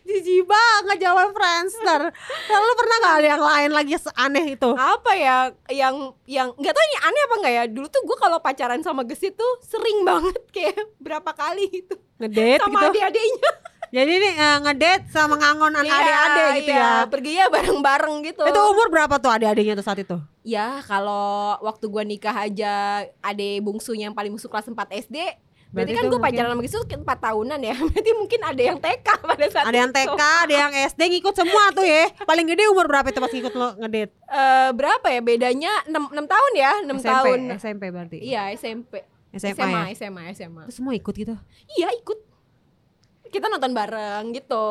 jijik 0.08 0.48
banget 0.48 0.96
jawaban 1.04 1.30
Friendster. 1.36 2.00
Lalu 2.48 2.64
lu 2.64 2.74
pernah 2.74 2.96
gak 3.04 3.14
ada 3.20 3.28
yang 3.28 3.44
lain 3.44 3.70
lagi 3.76 3.94
seaneh 4.00 4.44
itu? 4.56 4.70
Apa 4.72 5.12
ya 5.12 5.36
yang 5.68 6.16
yang 6.24 6.48
nggak 6.56 6.72
tahu 6.72 6.84
ini 6.88 6.96
aneh 7.04 7.22
apa 7.28 7.34
nggak 7.44 7.54
ya? 7.54 7.64
Dulu 7.68 7.86
tuh 7.92 8.02
gue 8.08 8.16
kalau 8.16 8.38
pacaran 8.40 8.80
sama 8.80 9.04
gesit 9.04 9.36
tuh 9.36 9.52
sering 9.60 10.08
banget 10.08 10.40
kayak 10.54 10.80
berapa 10.96 11.30
kali 11.36 11.68
gitu. 11.68 11.94
Ngedate 12.18 12.64
sama 12.64 12.72
gitu? 12.72 12.86
adik-adiknya. 12.96 13.52
Jadi 13.88 14.12
ini 14.20 14.30
eh, 14.36 14.58
ngedate 14.60 15.08
sama 15.08 15.40
ngangon 15.40 15.72
Iya, 15.80 15.96
adik-adik 15.96 16.48
gitu 16.60 16.72
iya, 16.76 16.76
ya 16.76 16.92
perginya 17.08 17.44
bareng-bareng 17.48 18.14
gitu. 18.28 18.42
Itu 18.44 18.60
umur 18.68 18.92
berapa 18.92 19.16
tuh 19.16 19.32
adik-adiknya 19.32 19.80
tuh 19.80 19.86
saat 19.86 20.00
itu? 20.04 20.16
Ya 20.44 20.84
kalau 20.84 21.56
waktu 21.64 21.88
gua 21.88 22.04
nikah 22.04 22.36
aja 22.36 23.04
adik 23.24 23.64
bungsunya 23.64 24.12
yang 24.12 24.16
paling 24.16 24.32
bungsu 24.36 24.48
kelas 24.52 24.68
4 24.68 24.76
SD 25.08 25.16
berarti, 25.68 25.92
Berarti 25.92 25.92
kan 25.94 26.04
gue 26.08 26.20
pacaran 26.20 26.50
sama 26.56 26.62
tuh 26.64 26.84
4 26.88 27.04
tahunan 27.04 27.60
ya. 27.60 27.76
Berarti 27.92 28.10
mungkin 28.16 28.40
ada 28.40 28.62
yang 28.62 28.78
TK 28.80 29.08
pada 29.20 29.46
saat 29.52 29.64
ada 29.68 29.76
yang 29.76 29.92
itu. 29.92 30.00
TK 30.00 30.20
ada 30.20 30.54
yang 30.54 30.72
SD 30.72 31.00
ngikut 31.18 31.34
semua 31.36 31.64
tuh 31.76 31.84
ya. 31.84 32.08
Paling 32.24 32.46
gede 32.48 32.64
umur 32.72 32.86
berapa 32.88 33.06
itu 33.12 33.20
pas 33.20 33.32
ngikut 33.32 33.54
lo 33.54 33.68
ngedate? 33.76 34.12
Eh, 34.16 34.70
berapa 34.72 35.06
ya? 35.12 35.20
Bedanya 35.20 35.72
6, 35.84 35.92
6 35.92 36.24
tahun 36.24 36.52
ya? 36.56 36.72
6 36.84 36.88
SMP 36.88 37.04
tahun. 37.04 37.38
SMP 37.60 37.84
berarti. 37.92 38.18
Iya 38.24 38.42
SMP 38.56 39.04
SMA, 39.36 39.52
SMA 39.52 39.80
ya? 39.92 39.92
SMA 39.92 40.22
SMA 40.32 40.62
Terus 40.72 40.76
semua 40.80 40.92
ikut 40.96 41.14
gitu? 41.14 41.36
Iya 41.76 41.92
ikut. 42.00 42.18
Kita 43.28 43.52
nonton 43.52 43.76
bareng 43.76 44.32
gitu 44.32 44.66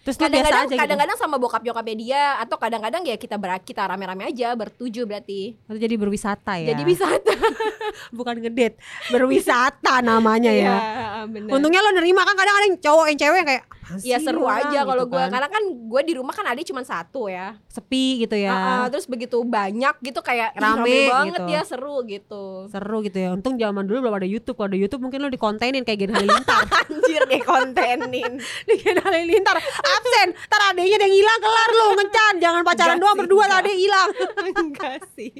terus 0.00 0.16
lu 0.16 0.24
biasa 0.24 0.30
kadang-kadang 0.30 0.58
aja 0.58 0.68
gitu 0.68 0.80
kadang-kadang 0.80 1.16
sama 1.16 1.36
bokap 1.36 1.62
nyokapnya 1.62 1.96
dia 1.96 2.22
atau 2.38 2.56
kadang-kadang 2.56 3.02
ya 3.02 3.16
kita 3.16 3.36
ber 3.36 3.50
kita 3.60 3.82
rame-rame 3.84 4.24
aja 4.24 4.52
bertujuh 4.52 5.04
berarti 5.04 5.56
Atau 5.64 5.78
jadi 5.78 5.94
berwisata 5.94 6.52
ya 6.56 6.72
jadi 6.72 6.82
wisata 6.82 7.32
bukan 8.18 8.34
ngedate 8.38 8.76
berwisata 9.08 10.00
namanya 10.00 10.50
ya 10.50 10.66
Iya, 10.68 11.26
bener. 11.26 11.50
untungnya 11.50 11.80
lo 11.80 11.90
nerima 11.92 12.22
kan 12.22 12.34
kadang 12.34 12.54
ada 12.54 12.66
yang 12.66 12.78
cowok 12.78 13.04
yang 13.06 13.18
cewek 13.18 13.38
yang 13.38 13.48
kayak 13.48 13.64
apa 13.88 14.04
ya 14.04 14.20
seru 14.20 14.44
aja 14.44 14.84
kalau 14.84 15.08
gitu 15.08 15.16
gue 15.16 15.22
kan. 15.24 15.30
karena 15.32 15.48
kan 15.48 15.62
gue 15.64 16.02
di 16.04 16.12
rumah 16.12 16.34
kan 16.36 16.44
ada 16.44 16.60
cuma 16.60 16.84
satu 16.84 17.24
ya 17.26 17.56
sepi 17.66 18.20
gitu 18.20 18.36
ya. 18.36 18.52
Ah, 18.52 18.68
ah, 18.84 18.86
terus 18.86 19.08
begitu 19.08 19.40
banyak 19.40 19.96
gitu 20.04 20.20
kayak 20.20 20.52
Rame 20.52 20.84
rame 20.84 20.98
banget 21.08 21.40
gitu. 21.40 21.48
ya 21.48 21.62
seru 21.64 21.96
gitu 22.04 22.68
Seru 22.68 23.00
gitu 23.00 23.16
ya. 23.16 23.32
Untung 23.32 23.56
zaman 23.56 23.88
dulu 23.88 24.04
belum 24.04 24.14
ada 24.14 24.28
YouTube. 24.28 24.60
Kalau 24.60 24.68
ada 24.68 24.76
YouTube 24.76 25.00
mungkin 25.00 25.24
lo 25.24 25.32
dikontenin 25.32 25.88
kayak 25.88 26.04
Gen 26.04 26.12
Halilintar. 26.12 26.68
anjir 26.84 27.22
deh 27.24 27.40
kontenin 27.40 28.32
di 28.68 28.74
Gen 28.76 29.00
Halilintar 29.00 29.56
absen. 29.96 30.28
Ntar 30.34 30.60
adenya 30.68 30.94
ada 30.94 31.04
yang 31.04 31.16
hilang 31.16 31.38
kelar 31.38 31.70
lo 31.72 31.86
ngencan. 31.94 32.34
Jangan 32.38 32.62
pacaran 32.62 32.88
Enggak 32.88 33.00
doang 33.00 33.14
sih, 33.14 33.20
berdua 33.20 33.38
enggak. 33.40 33.56
tadi 33.58 33.72
hilang. 33.74 34.08
enggak 34.62 34.98
sih 35.12 35.32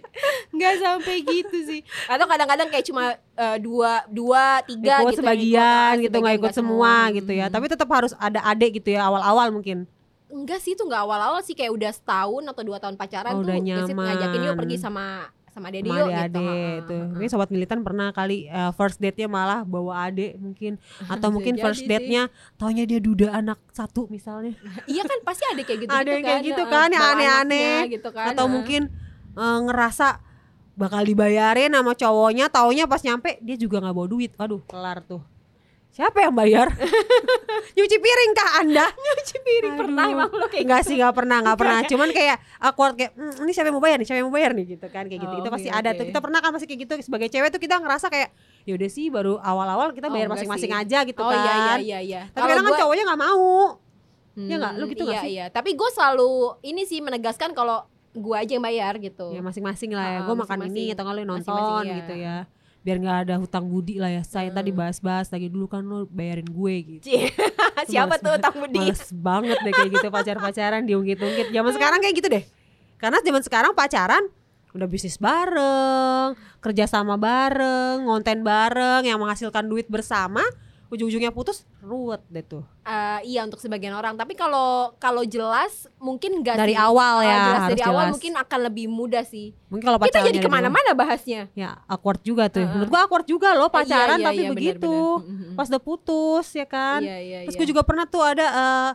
enggak 0.51 0.75
sampai 0.79 1.17
gitu 1.21 1.57
sih 1.65 1.81
atau 2.05 2.25
kadang-kadang 2.25 2.69
kayak 2.69 2.85
cuma 2.85 3.05
eh, 3.15 3.57
dua 3.59 3.93
dua 4.09 4.45
tiga 4.63 4.95
ikut 4.99 5.11
gitu 5.11 5.19
yang 5.19 5.19
sebagian 5.21 5.93
ikut, 5.95 6.05
gitu 6.05 6.17
nggak 6.19 6.37
ikut 6.39 6.53
semua 6.53 6.95
gitu 7.11 7.33
ya. 7.33 7.47
Hmm. 7.47 7.55
Tapi 7.55 7.67
tetap 7.67 7.89
harus 7.89 8.13
ada 8.17 8.41
adik 8.45 8.79
gitu 8.79 8.93
ya 8.93 9.05
awal-awal 9.05 9.51
mungkin. 9.51 9.85
enggak 10.29 10.61
sih 10.61 10.77
itu 10.77 10.85
enggak 10.85 11.03
awal-awal 11.03 11.41
sih 11.41 11.57
kayak 11.57 11.73
udah 11.73 11.89
setahun 11.89 12.45
atau 12.45 12.61
dua 12.61 12.77
tahun 12.77 12.95
pacaran 12.95 13.33
Oh, 13.33 13.41
tuh 13.41 13.49
udah 13.49 13.59
nyaman. 13.59 13.97
ngajakin 13.97 14.41
yuk 14.45 14.57
pergi 14.57 14.77
sama 14.77 15.25
sama 15.59 15.69
Sama 15.69 15.77
gitu 15.77 15.91
adik-adik 15.93 16.39
Ah, 16.41 16.77
tuh. 16.85 17.03
ah, 17.05 17.19
Ini 17.19 17.27
sobat 17.27 17.49
militan 17.49 17.79
pernah 17.83 18.09
kali 18.11 18.47
eh, 18.47 18.71
first 18.73 18.97
date-nya 18.97 19.27
malah 19.27 19.61
bawa 19.63 20.07
adik 20.07 20.39
mungkin 20.39 20.79
atau 21.13 21.29
mungkin 21.29 21.55
first 21.57 21.85
date-nya 21.85 22.27
taunya 22.55 22.83
dia 22.83 22.99
duda 22.99 23.35
anak 23.35 23.59
satu 23.69 24.07
misalnya. 24.07 24.55
ah. 24.61 24.87
iya 24.87 25.03
kan 25.03 25.19
pasti 25.21 25.45
ada 25.45 25.61
kayak 25.61 25.79
gitu 25.81 25.91
Ada 25.91 26.11
yang 26.11 26.25
kayak 26.25 26.43
gitu 26.45 26.63
ah, 26.63 26.69
kan, 26.69 26.89
yang 26.89 27.05
aneh-aneh. 27.13 27.79
gitu 27.91 28.09
kan 28.09 28.31
atau 28.31 28.47
mungkin 28.47 28.89
eh, 29.35 29.59
ngerasa 29.61 30.23
bakal 30.73 31.03
dibayarin 31.03 31.75
sama 31.75 31.93
cowoknya 31.93 32.47
taunya 32.47 32.87
pas 32.87 33.03
nyampe 33.03 33.35
dia 33.41 33.55
juga 33.55 33.83
nggak 33.83 33.93
bawa 33.93 34.07
duit 34.07 34.31
waduh 34.33 34.63
kelar 34.65 35.03
tuh 35.03 35.19
siapa 35.99 36.19
yang 36.23 36.31
bayar? 36.31 36.71
Nyuci 37.77 37.97
piring 37.99 38.33
kah 38.33 38.51
anda? 38.63 38.87
Nyuci 39.05 39.37
piring 39.39 39.75
pernah 39.75 40.05
Aduh. 40.07 40.15
emang 40.15 40.29
lo 40.31 40.47
kayak 40.47 40.63
Enggak 40.63 40.81
gitu? 40.81 40.89
sih 40.89 40.97
nggak 40.97 41.15
pernah 41.15 41.37
nggak 41.43 41.59
pernah. 41.59 41.79
cuman 41.83 42.09
kayak 42.15 42.37
awkward 42.61 42.95
kayak 42.95 43.13
"Hmm, 43.13 43.35
ini 43.43 43.51
siapa 43.51 43.67
yang 43.67 43.77
mau 43.77 43.83
bayar 43.83 43.99
nih? 43.99 44.07
Siapa 44.07 44.19
yang 44.19 44.29
mau 44.31 44.35
bayar 44.35 44.51
nih? 44.55 44.67
Gitu 44.69 44.87
kan 44.87 45.05
kayak 45.05 45.21
gitu. 45.21 45.35
Oh, 45.35 45.41
itu 45.41 45.49
pasti 45.49 45.69
oke, 45.69 45.75
ada 45.77 45.91
tuh. 45.93 46.07
kita 46.07 46.21
pernah 46.23 46.39
kan 46.39 46.51
masih 46.55 46.67
kayak 46.67 46.81
gitu. 46.87 46.93
Sebagai 47.03 47.29
cewek 47.29 47.49
tuh 47.51 47.59
kita 47.59 47.75
ngerasa 47.77 48.07
kayak 48.07 48.29
yaudah 48.63 48.87
sih 48.89 49.11
baru 49.11 49.43
awal-awal 49.43 49.91
kita 49.91 50.07
Oh, 50.07 50.15
bayar 50.15 50.27
enggak 50.27 50.39
masing-masing 50.39 50.71
sih. 50.71 50.81
aja 50.87 50.99
gitu 51.03 51.19
oh 51.19 51.29
kan 51.29 51.37
iya 51.37 51.51
iya 51.51 51.75
iya 51.77 51.99
iya. 52.01 52.21
Tapi 52.31 52.47
kadang 52.47 52.65
kan 52.65 52.75
cowoknya 52.79 53.05
nggak 53.05 53.21
mau. 53.21 53.49
Ya 54.39 54.55
nggak? 54.57 54.73
Lu 54.79 54.85
gitu 54.87 55.03
nggak 55.03 55.19
iya, 55.19 55.25
sih? 55.27 55.33
Iya, 55.35 55.47
tapi 55.51 55.71
gue 55.75 55.91
selalu 55.91 56.31
ini 56.63 56.87
sih 56.87 57.03
menegaskan 57.03 57.51
kalau 57.53 57.83
gue 58.09 58.35
aja 58.35 58.55
yang 58.55 58.63
bayar 58.63 58.95
gitu. 58.99 59.31
ya 59.31 59.43
masing-masing 59.43 59.91
lah 59.93 60.07
ya. 60.07 60.19
Ah, 60.19 60.27
gue 60.27 60.35
makan 60.37 60.59
ini 60.67 60.95
atau 60.95 61.03
nggak 61.03 61.17
lu 61.17 61.23
nonton 61.25 61.43
Masing-masing, 61.45 61.85
iya. 61.85 61.97
gitu 61.99 62.15
ya 62.15 62.37
biar 62.89 63.05
nggak 63.05 63.19
ada 63.29 63.35
hutang 63.37 63.69
budi 63.69 64.01
lah 64.01 64.09
ya 64.09 64.25
saya 64.25 64.49
tadi 64.49 64.73
Hmm. 64.73 64.81
bahas-bahas 64.81 65.29
lagi 65.29 65.53
dulu 65.53 65.69
kan 65.69 65.85
lu 65.85 66.09
bayarin 66.09 66.49
gue 66.49 66.75
gitu. 66.97 67.05
Siapa 67.85 68.17
Males 68.17 68.25
tuh 68.25 68.33
banget. 68.33 68.41
utang 68.41 68.55
budi? 68.57 68.79
Males 68.81 69.05
banget 69.13 69.59
deh 69.61 69.73
kayak 69.77 69.91
gitu 69.93 70.09
pacar-pacaran 70.09 70.83
diungkit-ungkit. 70.89 71.53
Zaman 71.53 71.73
sekarang 71.77 72.01
kayak 72.01 72.17
gitu 72.17 72.29
deh. 72.33 72.45
Karena 72.97 73.21
zaman 73.21 73.45
sekarang 73.45 73.77
pacaran 73.77 74.25
udah 74.73 74.89
bisnis 74.89 75.21
bareng, 75.21 76.33
kerja 76.61 76.89
sama 76.89 77.21
bareng, 77.21 78.09
ngonten 78.09 78.41
bareng 78.41 79.05
yang 79.05 79.21
menghasilkan 79.21 79.69
duit 79.69 79.85
bersama, 79.87 80.41
ujung-ujungnya 80.89 81.29
putus 81.29 81.69
ruwet 81.85 82.25
deh 82.33 82.41
tuh. 82.41 82.65
Eh, 82.83 83.21
iya 83.29 83.45
untuk 83.45 83.61
sebagian 83.61 83.93
orang. 83.93 84.17
Tapi 84.17 84.33
kalau 84.33 84.97
kalau 84.97 85.21
jelas 85.23 85.85
mungkin 86.01 86.41
enggak 86.41 86.57
Dari 86.57 86.73
sih. 86.73 86.81
awal 86.81 87.21
ya 87.21 87.37
jelas 87.45 87.63
dari 87.69 87.83
awal 87.85 88.05
jelas. 88.09 88.13
mungkin 88.17 88.33
akan 88.41 88.59
lebih 88.73 88.87
mudah 88.89 89.25
sih. 89.25 89.53
Mungkin 89.69 89.85
kalau 89.85 89.99
Kita 90.01 90.09
pacaran 90.09 90.29
jadi 90.33 90.39
ke 90.41 90.49
mana-mana 90.49 90.91
bahasnya. 90.97 91.53
Ya 91.53 91.77
awkward 91.85 92.25
juga 92.25 92.49
tuh. 92.49 92.65
Heeh. 92.65 92.73
Menurut 92.73 92.89
gua 92.89 93.01
awkward 93.05 93.27
juga 93.29 93.53
loh 93.53 93.69
pacaran 93.69 94.17
Iya, 94.17 94.25
iya, 94.25 94.29
tapi 94.33 94.43
iya, 94.43 94.51
begitu. 94.51 94.89
benar-benar. 94.89 95.53
Mhm. 95.53 95.57
Pas 95.61 95.67
udah 95.69 95.83
putus 95.85 96.47
ya 96.57 96.65
kan. 96.65 97.01
Iya 97.05 97.17
iya. 97.21 97.39
Terus 97.45 97.55
iya. 97.55 97.61
gue 97.61 97.69
juga 97.69 97.83
pernah 97.85 98.05
tuh 98.09 98.23
ada 98.25 98.47
eh, 98.49 98.91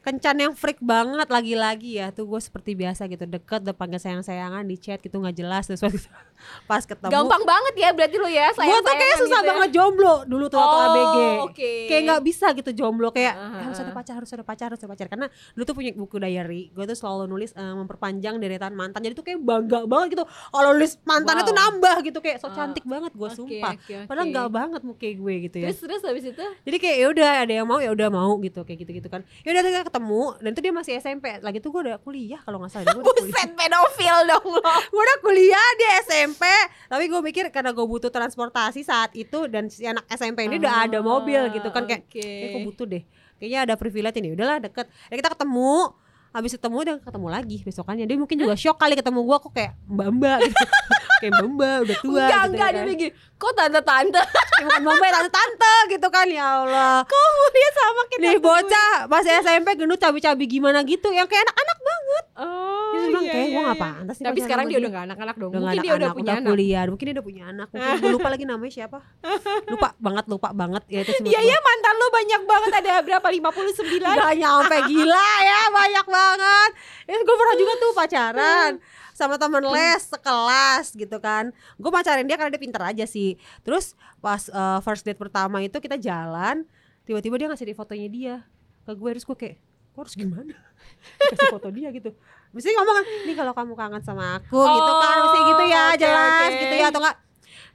kencan 0.00 0.32
yang 0.34 0.52
freak 0.52 0.80
banget 0.80 1.28
lagi-lagi 1.28 1.96
ya 1.96 2.08
tuh 2.08 2.24
gue 2.24 2.40
seperti 2.40 2.72
biasa 2.72 3.04
gitu 3.04 3.22
deket 3.22 3.60
udah 3.60 3.72
panggil 3.72 3.96
sayang-sayangan 3.96 4.64
di 4.64 4.74
chat 4.74 4.96
gitu 4.96 5.12
nggak 5.14 5.36
jelas 5.36 5.64
terus 5.64 5.78
pas, 5.78 5.92
pas 6.70 6.82
ketemu 6.82 7.12
gampang 7.12 7.42
banget 7.44 7.74
ya 7.76 7.88
berarti 7.90 8.16
lu 8.16 8.24
ya. 8.26 8.48
gue 8.50 8.64
tuh 8.80 8.94
kayak 8.94 9.16
susah 9.18 9.28
gitu 9.36 9.44
ya. 9.44 9.50
banget 9.52 9.70
jomblo 9.70 10.14
dulu 10.24 10.44
tuh 10.46 10.56
waktu 10.56 10.72
Oh, 10.72 10.86
ABG 10.86 11.16
oke. 11.44 11.72
kayak 11.86 12.02
nggak 12.02 12.22
bisa 12.24 12.46
gitu 12.56 12.70
jomblo 12.72 13.08
kayak 13.10 13.32
Ah, 13.32 13.52
"Eh, 13.52 13.62
harus 13.62 13.76
ah, 13.76 13.82
ada 13.82 13.92
ah. 13.92 13.96
pacar 13.96 14.14
harus 14.16 14.30
ada 14.30 14.40
pacar 14.42 14.66
harus 14.66 14.80
ada 14.80 14.88
pacar 14.88 15.06
karena 15.06 15.26
dulu 15.52 15.62
tuh 15.62 15.74
punya 15.74 15.90
buku 15.92 16.16
diary 16.16 16.62
gue 16.70 16.84
tuh 16.86 16.96
selalu 16.96 17.28
nulis 17.28 17.52
eh, 17.52 17.74
memperpanjang 17.76 18.40
deretan 18.40 18.72
mantan 18.72 19.00
jadi 19.00 19.12
tuh 19.12 19.22
kayak 19.22 19.38
bangga 19.38 19.84
banget 19.84 20.16
gitu 20.16 20.24
kalau 20.24 20.72
nulis 20.72 20.96
mantannya 21.04 21.42
tuh 21.42 21.48
Wow. 21.50 21.60
nambah 21.60 21.96
gitu 22.02 22.18
kayak 22.18 22.38
so 22.38 22.48
Ah, 22.48 22.56
cantik 22.56 22.82
banget 22.82 23.12
gue 23.12 23.28
Oke, 23.28 23.36
sumpah 23.36 23.72
oke, 23.76 23.94
padahal 24.06 24.24
oke. 24.24 24.32
nggak 24.32 24.48
banget 24.50 24.80
muka 24.82 25.06
gue 25.06 25.34
gitu 25.44 25.56
ya 25.58 25.66
Terus 25.68 25.78
terus 25.78 26.02
habis 26.02 26.24
itu 26.24 26.44
jadi 26.64 26.76
kayak 26.78 26.96
ya 26.96 27.06
udah 27.10 27.30
ada 27.38 27.52
yang 27.52 27.66
mau 27.68 27.78
ya 27.78 27.90
udah 27.90 28.08
mau 28.08 28.32
gitu 28.40 28.64
kayak 28.64 28.78
gitu 28.80 28.90
gitu 28.96 29.08
kan 29.08 29.20
ya 29.44 29.52
udah 29.52 29.62
kita 29.84 29.99
ketemu 30.00 30.24
dan 30.40 30.50
itu 30.56 30.60
dia 30.64 30.72
masih 30.72 30.92
SMP 30.96 31.24
lagi 31.44 31.60
tuh 31.60 31.68
gue 31.76 31.92
udah 31.92 32.00
kuliah 32.00 32.40
kalau 32.40 32.56
nggak 32.64 32.72
salah. 32.72 32.88
Gue 32.96 33.04
udah 33.04 33.12
kuliah. 33.20 33.36
Buset 33.36 33.50
pedofil 33.52 34.16
dong 34.24 34.46
lo. 34.48 34.60
gue 34.96 35.02
udah 35.04 35.18
kuliah 35.20 35.68
di 35.76 35.86
SMP 36.08 36.42
tapi 36.88 37.04
gue 37.12 37.20
mikir 37.20 37.44
karena 37.52 37.76
gue 37.76 37.84
butuh 37.84 38.08
transportasi 38.08 38.80
saat 38.80 39.12
itu 39.12 39.44
dan 39.52 39.68
si 39.68 39.84
anak 39.84 40.08
SMP 40.08 40.48
ini 40.48 40.56
udah 40.56 40.88
ada 40.88 41.04
mobil 41.04 41.52
gitu 41.52 41.68
kan 41.68 41.84
kayak 41.84 42.08
Oke. 42.08 42.24
kayak 42.24 42.50
gue 42.56 42.62
butuh 42.64 42.86
deh. 42.88 43.04
Kayaknya 43.36 43.60
ada 43.68 43.74
privilege 43.76 44.16
ini 44.16 44.32
udahlah 44.32 44.58
deket. 44.64 44.88
Ya 45.12 45.14
kita 45.20 45.36
ketemu 45.36 45.92
habis 46.30 46.54
ketemu 46.54 46.76
dia 46.86 46.94
ketemu 47.02 47.26
lagi 47.26 47.56
besokannya. 47.66 48.04
Dia 48.06 48.16
mungkin 48.18 48.36
juga 48.38 48.54
shock 48.54 48.78
kali 48.78 48.94
ketemu 48.94 49.20
gue 49.26 49.36
kok 49.42 49.52
kayak 49.52 49.72
mbak 49.90 50.08
mbak 50.14 50.38
gitu. 50.46 50.64
Kayak 51.20 51.36
mbak 51.36 51.48
mbak 51.52 51.76
udah 51.84 51.96
tua 52.00 52.16
enggak 52.16 52.32
gitu 52.32 52.48
enggak. 52.48 52.68
ya 52.68 52.72
dia 52.72 52.80
kan. 52.80 52.88
begini. 52.88 53.10
Kok 53.36 53.52
tante-tante? 53.52 54.22
Ya, 54.60 54.64
bukan 54.68 54.80
mbak 54.84 54.94
mbak 55.00 55.10
tante 55.16 55.30
tante 55.32 55.74
gitu 55.88 56.08
kan 56.12 56.26
ya 56.28 56.46
Allah. 56.60 56.96
Kok 57.04 57.48
dia 57.52 57.70
sama 57.76 58.02
kayak 58.08 58.20
nih 58.20 58.36
tante 58.36 58.44
bocah 58.44 58.92
pas 59.08 59.24
SMP 59.24 59.68
gendut 59.76 60.00
cabi-cabi 60.00 60.44
gimana 60.48 60.78
gitu. 60.84 61.08
Yang 61.12 61.28
kayak 61.28 61.44
anak-anak 61.48 61.78
banget. 61.80 62.24
Oh, 62.40 62.92
dia 62.96 63.00
bilang 63.12 63.24
iya, 63.24 63.32
kayak 63.32 63.46
iya, 63.48 63.52
gue 63.52 63.64
iya. 63.64 63.76
pantas 63.76 64.14
sih 64.16 64.24
Tapi 64.24 64.38
sekarang 64.40 64.64
dia 64.72 64.78
udah 64.80 64.90
gak 64.90 65.04
anak-anak 65.12 65.36
dong. 65.36 65.50
udah 65.52 65.60
Mungkin 65.60 65.80
dia 65.84 65.92
udah 65.92 66.10
punya 66.16 66.32
anak. 66.40 66.48
kuliah 66.48 66.82
mungkin 66.88 67.04
dia 67.04 67.14
udah 67.20 67.26
punya 67.26 67.42
anak. 67.52 67.68
Mungkin 67.68 67.96
gue 68.00 68.12
lupa 68.16 68.28
lagi 68.32 68.44
namanya 68.48 68.72
siapa. 68.72 68.98
Lupa 69.72 69.88
banget 70.00 70.24
lupa 70.28 70.48
banget. 70.56 70.82
Ya 70.88 71.00
itu 71.04 71.12
Iya 71.20 71.40
ya 71.40 71.58
mantan 71.60 71.94
lu 72.00 72.06
banyak 72.08 72.42
banget. 72.48 72.70
Ada 72.80 72.92
berapa? 73.04 73.28
59 73.28 74.00
Gak 74.00 74.34
nyampe 74.40 74.76
gila 74.88 75.30
ya 75.44 75.60
banyak 75.68 76.06
banget 76.08 76.19
ya 77.10 77.16
gue 77.18 77.36
pernah 77.36 77.56
juga 77.58 77.72
tuh 77.78 77.92
pacaran 77.96 78.72
sama 79.20 79.36
temen 79.36 79.60
les 79.68 80.02
sekelas 80.08 80.96
gitu 80.96 81.16
kan. 81.20 81.52
Gue 81.76 81.90
pacarin 81.92 82.24
dia 82.24 82.40
karena 82.40 82.56
dia 82.56 82.62
pinter 82.62 82.80
aja 82.80 83.04
sih. 83.04 83.36
Terus 83.60 83.92
pas 84.24 84.48
eh, 84.48 84.78
first 84.80 85.04
date 85.04 85.20
pertama 85.20 85.60
itu 85.60 85.76
kita 85.76 86.00
jalan 86.00 86.64
tiba-tiba 87.04 87.36
dia 87.36 87.46
ngasih 87.52 87.68
di 87.68 87.74
fotonya 87.76 88.08
dia 88.08 88.34
ke 88.88 88.92
gue 88.96 89.10
terus 89.12 89.26
gue 89.28 89.36
kayak 89.36 89.56
gue 89.60 90.00
harus 90.00 90.16
gimana? 90.16 90.56
Kasih 91.36 91.52
foto 91.52 91.68
dia 91.68 91.92
gitu. 91.92 92.16
Mesti 92.56 92.72
ngomong 92.72 92.94
kan 92.96 93.04
nih 93.28 93.36
kalau 93.36 93.52
kamu 93.52 93.72
kangen 93.76 94.02
sama 94.02 94.40
aku 94.40 94.56
gitu 94.56 94.92
kan. 94.96 95.16
Mesti 95.28 95.38
gitu 95.44 95.64
ya 95.68 95.82
oke, 95.84 95.98
jelas 96.00 96.50
oke. 96.50 96.60
gitu 96.64 96.74
ya 96.80 96.86
atau 96.88 97.00
enggak 97.04 97.16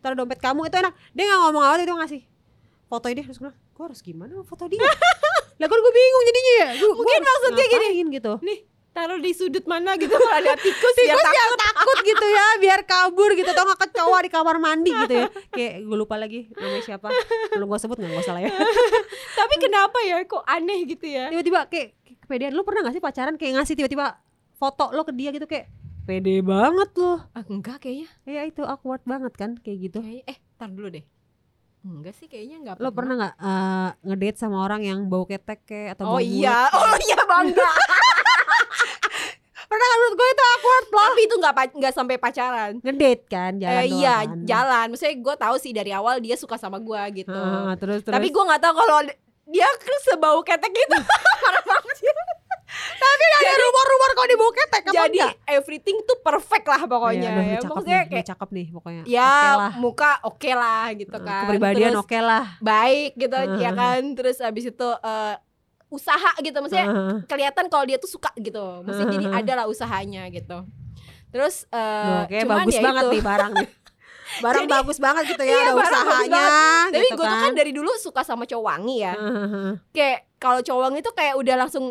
taruh 0.02 0.16
dompet 0.18 0.40
kamu. 0.42 0.60
Itu 0.66 0.76
enak. 0.82 0.94
Dia 1.14 1.24
nggak 1.30 1.42
ngomong 1.46 1.64
apa 1.64 1.76
itu 1.78 1.94
ngasih 1.94 2.22
foto 2.90 3.06
dia. 3.14 3.24
Terus 3.28 3.38
gue 3.38 3.52
gue 3.54 3.84
harus 3.84 4.00
gimana 4.00 4.40
foto 4.48 4.72
dia 4.72 4.82
lah 5.56 5.68
kan 5.68 5.78
gue 5.78 5.94
bingung 5.94 6.24
jadinya 6.26 6.54
ya. 6.54 6.70
Gua- 6.76 6.88
gua 6.90 6.98
Mungkin 7.00 7.20
harus 7.20 7.32
maksudnya 7.42 7.68
gini. 7.70 8.12
gitu? 8.12 8.34
Nih 8.42 8.60
taruh 8.92 9.20
di 9.20 9.36
sudut 9.36 9.68
mana 9.68 10.00
gitu 10.00 10.08
kalau 10.08 10.32
ada 10.32 10.56
tikus, 10.56 10.96
ya 10.96 11.12
tikus 11.12 11.28
yang 11.28 11.54
takut 11.60 11.98
gitu 12.02 12.26
ya 12.26 12.48
biar 12.58 12.80
kabur 12.84 13.32
gitu. 13.32 13.44
Atau 13.46 13.64
nggak 13.64 13.82
kecoa 13.84 14.18
di 14.24 14.30
kamar 14.30 14.56
mandi 14.56 14.92
gitu 14.96 15.14
ya. 15.16 15.28
Kayak 15.56 15.74
gue 15.84 15.98
lupa 15.98 16.16
lagi 16.16 16.48
namanya 16.52 16.80
siapa. 16.82 17.08
Belum 17.52 17.68
gue 17.68 17.80
sebut 17.80 17.98
nggak 17.98 18.12
gue 18.14 18.24
salah 18.24 18.40
ya. 18.40 18.52
Tapi 19.40 19.54
kenapa 19.60 19.98
ya 20.02 20.24
kok 20.24 20.44
aneh 20.46 20.80
gitu 20.86 21.06
ya? 21.06 21.28
tiba-tiba 21.28 21.68
kayak 21.68 21.88
kayak 22.02 22.18
kepedean. 22.22 22.52
Lu 22.52 22.64
pernah 22.64 22.88
gak 22.88 22.96
sih 22.96 23.04
pacaran 23.04 23.36
kayak 23.36 23.60
ngasih 23.60 23.76
tiba-tiba 23.76 24.16
foto 24.56 24.92
lo 24.92 25.04
ke 25.04 25.12
dia 25.12 25.32
gitu 25.32 25.44
kayak 25.44 25.68
pede 26.06 26.40
banget 26.40 26.90
lo. 26.96 27.20
Ah, 27.32 27.44
enggak 27.44 27.82
kayaknya. 27.82 28.08
ya 28.24 28.42
itu 28.44 28.62
awkward 28.62 29.04
banget 29.04 29.34
kan 29.36 29.60
kayak 29.60 29.92
gitu. 29.92 30.00
Kayaknya 30.00 30.24
eh 30.26 30.38
tar 30.56 30.72
dulu 30.72 30.88
deh. 30.88 31.04
Enggak 31.86 32.14
sih 32.14 32.26
kayaknya 32.26 32.58
enggak 32.60 32.76
lo 32.76 32.90
pernah 32.90 33.14
nggak 33.16 33.34
eh, 33.38 33.90
ngedate 34.04 34.38
sama 34.38 34.58
orang 34.60 34.82
yang 34.82 35.06
bau 35.06 35.22
ketek 35.24 35.62
kayak 35.64 35.94
atau 35.94 36.06
Oh 36.08 36.12
bau 36.12 36.20
iya, 36.20 36.66
oh 36.76 36.98
iya 37.00 37.20
bangga. 37.24 37.70
pernah 39.66 39.82
kan 39.84 39.98
menurut 39.98 40.16
gue 40.16 40.28
itu 40.28 40.44
awkward 40.48 40.86
loh 40.88 41.02
Tapi 41.04 41.22
itu 41.22 41.36
enggak 41.36 41.54
enggak 41.72 41.94
sampai 41.94 42.16
pacaran. 42.16 42.72
ngedate 42.80 43.24
kan 43.28 43.52
jalan 43.56 43.76
Eh, 43.76 43.86
doang 43.86 43.98
iya, 43.98 44.16
kan. 44.20 44.38
jalan. 44.44 44.86
Maksudnya 44.90 45.16
gue 45.16 45.36
tahu 45.36 45.56
sih 45.58 45.72
dari 45.72 45.92
awal 45.92 46.16
dia 46.20 46.36
suka 46.36 46.56
sama 46.56 46.78
gue 46.80 47.02
gitu. 47.16 47.34
Heeh, 47.34 47.74
terus 47.76 48.02
terus 48.02 48.14
Tapi 48.14 48.28
gue 48.30 48.44
nggak 48.44 48.62
tahu 48.62 48.74
kalau 48.76 49.00
dia 49.46 49.68
sebau 50.04 50.42
ketek 50.42 50.72
gitu. 50.72 50.98
Parah 51.44 51.64
banget 51.64 51.96
sih. 51.98 52.10
Tapi 52.96 53.24
ada 53.36 53.52
rumor-rumor 53.58 54.10
kalau 54.12 54.28
di 54.28 54.36
bau 54.36 54.52
ketek 54.52 54.84
apa 54.84 54.96
Jadi 54.96 55.20
enggak? 55.20 55.34
everything 55.48 55.98
tuh 56.04 56.18
perfect 56.18 56.66
lah 56.66 56.82
pokoknya. 56.84 57.22
Iya, 57.22 57.32
aduh, 57.32 57.44
ya. 57.46 57.58
cakep 57.58 57.70
Maksudnya 57.72 58.00
nih, 58.00 58.10
kayak 58.10 58.26
cakep 58.28 58.50
nih 58.52 58.68
pokoknya 58.70 59.02
ya 59.06 59.26
Oke 59.26 59.52
lah. 59.56 59.72
muka 59.78 60.12
oke 60.24 60.52
lah 60.52 60.84
gitu 60.94 61.18
kan. 61.18 61.42
kepribadian 61.46 61.94
oke 61.96 62.18
lah 62.18 62.46
baik 62.60 63.12
gitu 63.16 63.36
Heeh. 63.36 63.60
ya 63.60 63.72
kan. 63.72 64.02
Terus 64.14 64.38
abis 64.40 64.66
itu 64.68 64.90
eh, 64.92 65.36
usaha 65.88 66.32
gitu 66.40 66.58
maksudnya 66.58 66.88
Heeh. 66.88 67.18
kelihatan 67.26 67.66
kalau 67.68 67.84
dia 67.84 67.96
tuh 67.96 68.10
suka 68.10 68.32
gitu. 68.36 68.82
Maksudnya 68.82 69.10
jadi 69.12 69.28
Heeh. 69.28 69.40
ada 69.42 69.54
lah 69.56 69.66
usahanya 69.66 70.28
gitu. 70.30 70.58
Terus 71.30 71.68
Duh, 71.68 72.24
kayak 72.26 72.44
cuman 72.44 72.58
bagus 72.62 72.74
ya 72.74 72.82
banget 72.82 73.04
itu. 73.04 73.12
nih 73.12 73.24
barang 73.24 73.54
nih 73.54 73.70
barang 74.36 74.66
Jadi- 74.66 74.74
bagus 74.74 74.98
banget 74.98 75.24
gitu 75.30 75.44
ya 75.44 75.54
Iya, 75.54 75.60
ada 75.62 75.74
usahanya 75.78 76.44
Tapi 76.90 76.98
gitu 76.98 77.14
gue 77.14 77.22
tuh 77.22 77.30
kan 77.30 77.44
kan 77.46 77.54
dari 77.54 77.72
dulu 77.72 77.92
suka 77.96 78.22
sama 78.22 78.44
cowok 78.44 78.66
wangi 78.66 78.98
ya. 79.00 79.14
Heeh. 79.14 79.72
Kayak 79.92 80.20
kalau 80.36 80.60
cowok 80.60 80.82
wangi 80.82 81.00
tuh 81.02 81.14
kayak 81.14 81.36
udah 81.36 81.56
langsung 81.58 81.86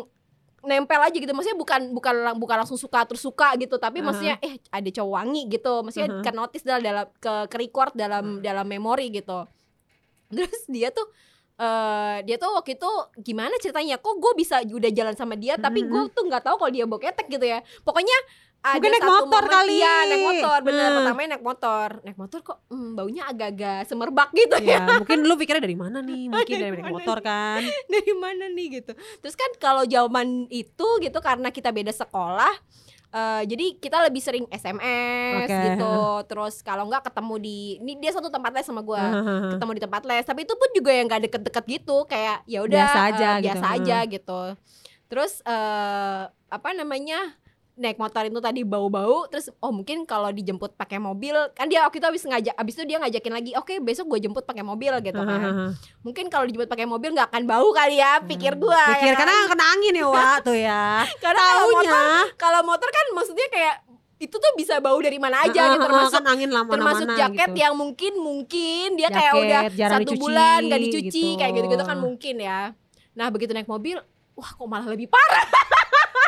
nempel 0.65 0.99
aja 0.99 1.13
gitu. 1.13 1.29
Maksudnya 1.29 1.55
bukan 1.55 1.81
bukan 1.93 2.15
lang- 2.19 2.37
bukan 2.37 2.57
langsung 2.59 2.75
suka 2.75 3.05
terus 3.05 3.21
suka 3.21 3.53
gitu, 3.55 3.77
tapi 3.77 4.01
Uh-huh. 4.01 4.11
maksudnya 4.11 4.35
eh 4.41 4.57
ada 4.69 4.89
cowok 4.91 5.11
wangi 5.13 5.41
gitu. 5.47 5.73
Maksudnya 5.81 6.09
Uh-huh. 6.09 6.23
ke 6.25 6.31
notice 6.33 6.63
dalam 6.65 6.81
dalam 6.81 7.05
ke 7.15 7.33
ke 7.47 7.55
record 7.57 7.91
dalam 7.93 8.41
dalam 8.41 8.65
memori 8.65 9.09
gitu. 9.09 9.45
Terus 10.33 10.65
dia 10.67 10.89
tuh 10.89 11.05
eh 11.55 12.17
dia 12.27 12.35
tuh 12.35 12.51
waktu 12.51 12.75
itu 12.75 12.91
gimana 13.23 13.55
ceritanya 13.57 13.95
kok 13.95 14.19
gue 14.19 14.33
bisa 14.35 14.59
udah 14.59 14.91
jalan 14.91 15.15
sama 15.15 15.39
dia 15.39 15.55
tapi 15.55 15.87
gue 15.87 16.01
tuh 16.11 16.27
nggak 16.27 16.43
tahu 16.43 16.59
kalau 16.59 16.67
dia 16.67 16.83
bawa 16.83 16.99
ketek 16.99 17.31
gitu 17.31 17.47
ya 17.47 17.63
pokoknya 17.79 18.11
ada 18.65 18.75
Mungkin 18.75 18.91
naik 18.91 19.03
satu 19.03 19.13
motor 19.13 19.29
momen- 19.39 19.53
kali. 19.53 19.73
iya 19.75 19.93
naik 20.03 20.23
motor 20.25 20.57
bener. 20.59 20.81
Hmm. 20.81 20.97
pertamanya 20.97 21.29
naik 21.29 21.45
motor. 21.45 21.89
Naik 22.01 22.17
motor 22.17 22.39
kok 22.41 22.57
hmm, 22.65 22.91
baunya 22.91 23.23
agak-agak 23.23 23.79
semerbak 23.85 24.29
gitu 24.31 24.55
ya 24.57 24.81
ya. 24.81 24.97
mungkin 24.97 25.19
lu 25.21 25.33
pikirnya 25.35 25.61
dari 25.61 25.77
mana 25.77 25.97
nih? 26.01 26.23
Mungkin 26.31 26.55
dari 26.55 26.65
Dari 26.65 26.81
naik 26.81 26.89
motor 26.91 27.17
kan. 27.21 27.61
Dari 27.93 28.13
mana 28.15 28.45
nih 28.47 28.67
gitu. 28.75 28.91
Terus 29.21 29.35
kan 29.35 29.51
kalau 29.55 29.85
zaman 29.85 30.27
itu 30.49 30.87
gitu 30.97 31.19
karena 31.19 31.49
kita 31.49 31.69
beda 31.69 31.93
sekolah 31.93 32.53
eh, 33.11 33.43
jadi 33.45 33.65
kita 33.77 33.97
lebih 34.01 34.19
sering 34.19 34.45
SMS 34.49 35.45
Oke. 35.45 35.61
gitu. 35.69 35.93
Terus 36.25 36.55
kalau 36.59 36.83
nggak 36.85 37.05
ketemu 37.05 37.35
di 37.37 37.57
ini 37.77 37.95
dia 37.95 38.11
satu 38.11 38.27
tempat 38.27 38.51
les 38.51 38.65
sama 38.65 38.81
gue 38.81 39.03
ketemu 39.51 39.71
di 39.71 39.83
tempat 39.83 40.03
les. 40.03 40.25
Tapi 40.25 40.41
itu 40.41 40.53
pun 40.53 40.69
juga 40.71 40.89
yang 40.89 41.05
gak 41.05 41.21
deket-deket 41.23 41.63
gitu. 41.69 42.03
Kayak 42.03 42.41
ya 42.43 42.59
udah 42.59 42.81
Biasa 42.83 42.99
aja 43.05 43.29
gitu. 43.31 43.45
biasa 43.45 43.65
aja 43.71 43.97
gitu. 44.05 44.41
Terus 45.05 45.33
eh 45.45 46.21
apa 46.27 46.69
namanya 46.71 47.37
naik 47.75 47.99
motor 47.99 48.23
itu 48.23 48.39
tadi 48.39 48.63
bau-bau 48.63 49.27
terus 49.27 49.51
oh 49.59 49.67
mungkin 49.67 50.07
kalau 50.07 50.31
dijemput 50.31 50.79
pakai 50.79 50.95
mobil 50.95 51.35
kan 51.51 51.67
dia 51.67 51.83
waktu 51.83 51.99
itu 51.99 52.07
habis 52.07 52.23
ngajak 52.23 52.55
habis 52.55 52.73
itu 52.79 52.83
dia 52.87 52.97
ngajakin 53.03 53.33
lagi 53.35 53.51
oke 53.59 53.83
besok 53.83 54.15
gue 54.15 54.23
jemput 54.23 54.47
pakai 54.47 54.63
mobil 54.63 54.95
gitu 55.03 55.19
kan. 55.19 55.75
Mungkin 56.07 56.31
kalau 56.31 56.47
dijemput 56.47 56.71
pakai 56.71 56.87
mobil 56.87 57.11
nggak 57.11 57.27
akan 57.35 57.43
bau 57.43 57.75
kali 57.75 57.99
ya 57.99 58.23
pikir 58.23 58.55
gue 58.55 58.83
pikir 58.95 59.13
karena 59.19 59.35
kena 59.51 59.65
angin 59.75 59.93
ya 59.99 60.07
Wak 60.07 60.37
tuh 60.47 60.55
ya. 60.55 61.03
Karena 61.23 61.41
kalau 61.43 61.65
motor 61.75 62.07
kalau 62.39 62.61
motor 62.63 62.89
kan 62.89 63.05
maksudnya 63.11 63.47
kayak 63.51 63.75
itu 64.15 64.31
tuh 64.31 64.51
bisa 64.55 64.79
bau 64.79 64.95
dari 65.03 65.19
mana 65.19 65.43
aja 65.43 65.51
Heeh, 65.51 65.75
gitu 65.75 65.83
heeh, 65.83 65.91
termasuk 65.91 66.21
kan 66.23 66.31
angin 66.31 66.49
lama 66.55 66.71
termasuk 66.71 67.07
jaket 67.19 67.49
gitu. 67.51 67.59
yang 67.59 67.75
mungkin 67.75 68.13
mungkin 68.15 68.87
dia 68.95 69.11
kayak 69.11 69.33
Jaket, 69.35 69.43
udah 69.43 69.61
jarang 69.75 69.99
satu 69.99 70.03
dicuci, 70.07 70.21
bulan 70.23 70.59
gak 70.71 70.81
dicuci 70.87 71.25
gitu. 71.35 71.39
kayak 71.43 71.51
gitu-gitu 71.59 71.83
kan 71.83 71.97
mungkin 71.99 72.35
ya. 72.39 72.71
Nah 73.11 73.27
begitu 73.27 73.51
naik 73.51 73.67
mobil 73.67 73.99
wah 74.35 74.51
kok 74.55 74.67
malah 74.67 74.87
lebih 74.87 75.11
parah 75.11 75.43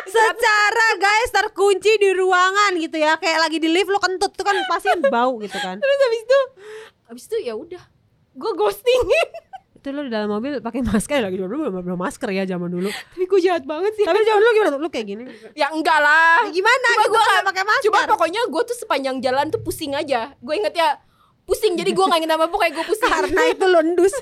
secara 0.08 0.86
guys 0.96 1.30
terkunci 1.30 1.92
di 2.00 2.10
ruangan 2.12 2.72
gitu 2.76 2.96
ya. 2.96 3.16
Kayak 3.16 3.48
lagi 3.48 3.58
di 3.60 3.68
lift 3.68 3.88
lo 3.88 4.00
kentut 4.00 4.32
tuh 4.32 4.44
kan 4.44 4.56
pasti 4.66 4.88
bau 5.08 5.36
gitu 5.38 5.58
kan. 5.60 5.76
Terus 5.82 5.98
habis 6.02 6.20
itu? 6.24 6.40
Habis 7.08 7.24
itu 7.28 7.36
ya 7.44 7.54
udah 7.56 7.82
gue 8.38 8.52
ghostingin 8.54 9.28
itu 9.78 9.88
lo 9.94 10.02
di 10.06 10.10
dalam 10.10 10.30
mobil 10.30 10.58
pakai 10.58 10.82
masker 10.82 11.22
lagi 11.22 11.38
dulu 11.38 11.70
belum 11.70 11.82
belum 11.86 11.98
masker 11.98 12.28
ya 12.34 12.42
zaman 12.44 12.66
dulu. 12.66 12.90
Tapi 12.90 13.24
gue 13.24 13.40
jahat 13.40 13.62
banget 13.62 13.94
sih. 13.94 14.04
Tapi 14.04 14.20
zaman 14.26 14.40
dulu 14.42 14.52
gimana? 14.52 14.70
Tuh? 14.74 14.80
lu 14.82 14.88
kayak 14.90 15.06
gini. 15.06 15.24
Ya 15.54 15.70
enggak 15.70 15.98
lah. 16.02 16.42
Ya 16.44 16.50
gimana? 16.50 16.88
Cuma 16.92 17.04
gitu 17.06 17.14
kan 17.14 17.26
nggak- 17.30 17.46
pakai 17.46 17.64
masker. 17.64 17.84
Cuma 17.86 17.98
pokoknya 18.10 18.40
gue 18.50 18.62
tuh 18.66 18.76
sepanjang 18.76 19.16
jalan 19.22 19.46
tuh 19.54 19.60
pusing 19.62 19.94
aja. 19.94 20.34
Gue 20.42 20.58
inget 20.58 20.74
ya 20.74 20.98
pusing. 21.46 21.78
Jadi 21.78 21.94
gue 21.94 22.04
gak 22.04 22.18
inget 22.20 22.32
apa 22.34 22.50
pokoknya 22.50 22.72
gue 22.74 22.86
pusing. 22.90 23.10
Karena 23.16 23.42
itu 23.48 23.64
lo 23.64 23.78
endus 23.80 24.14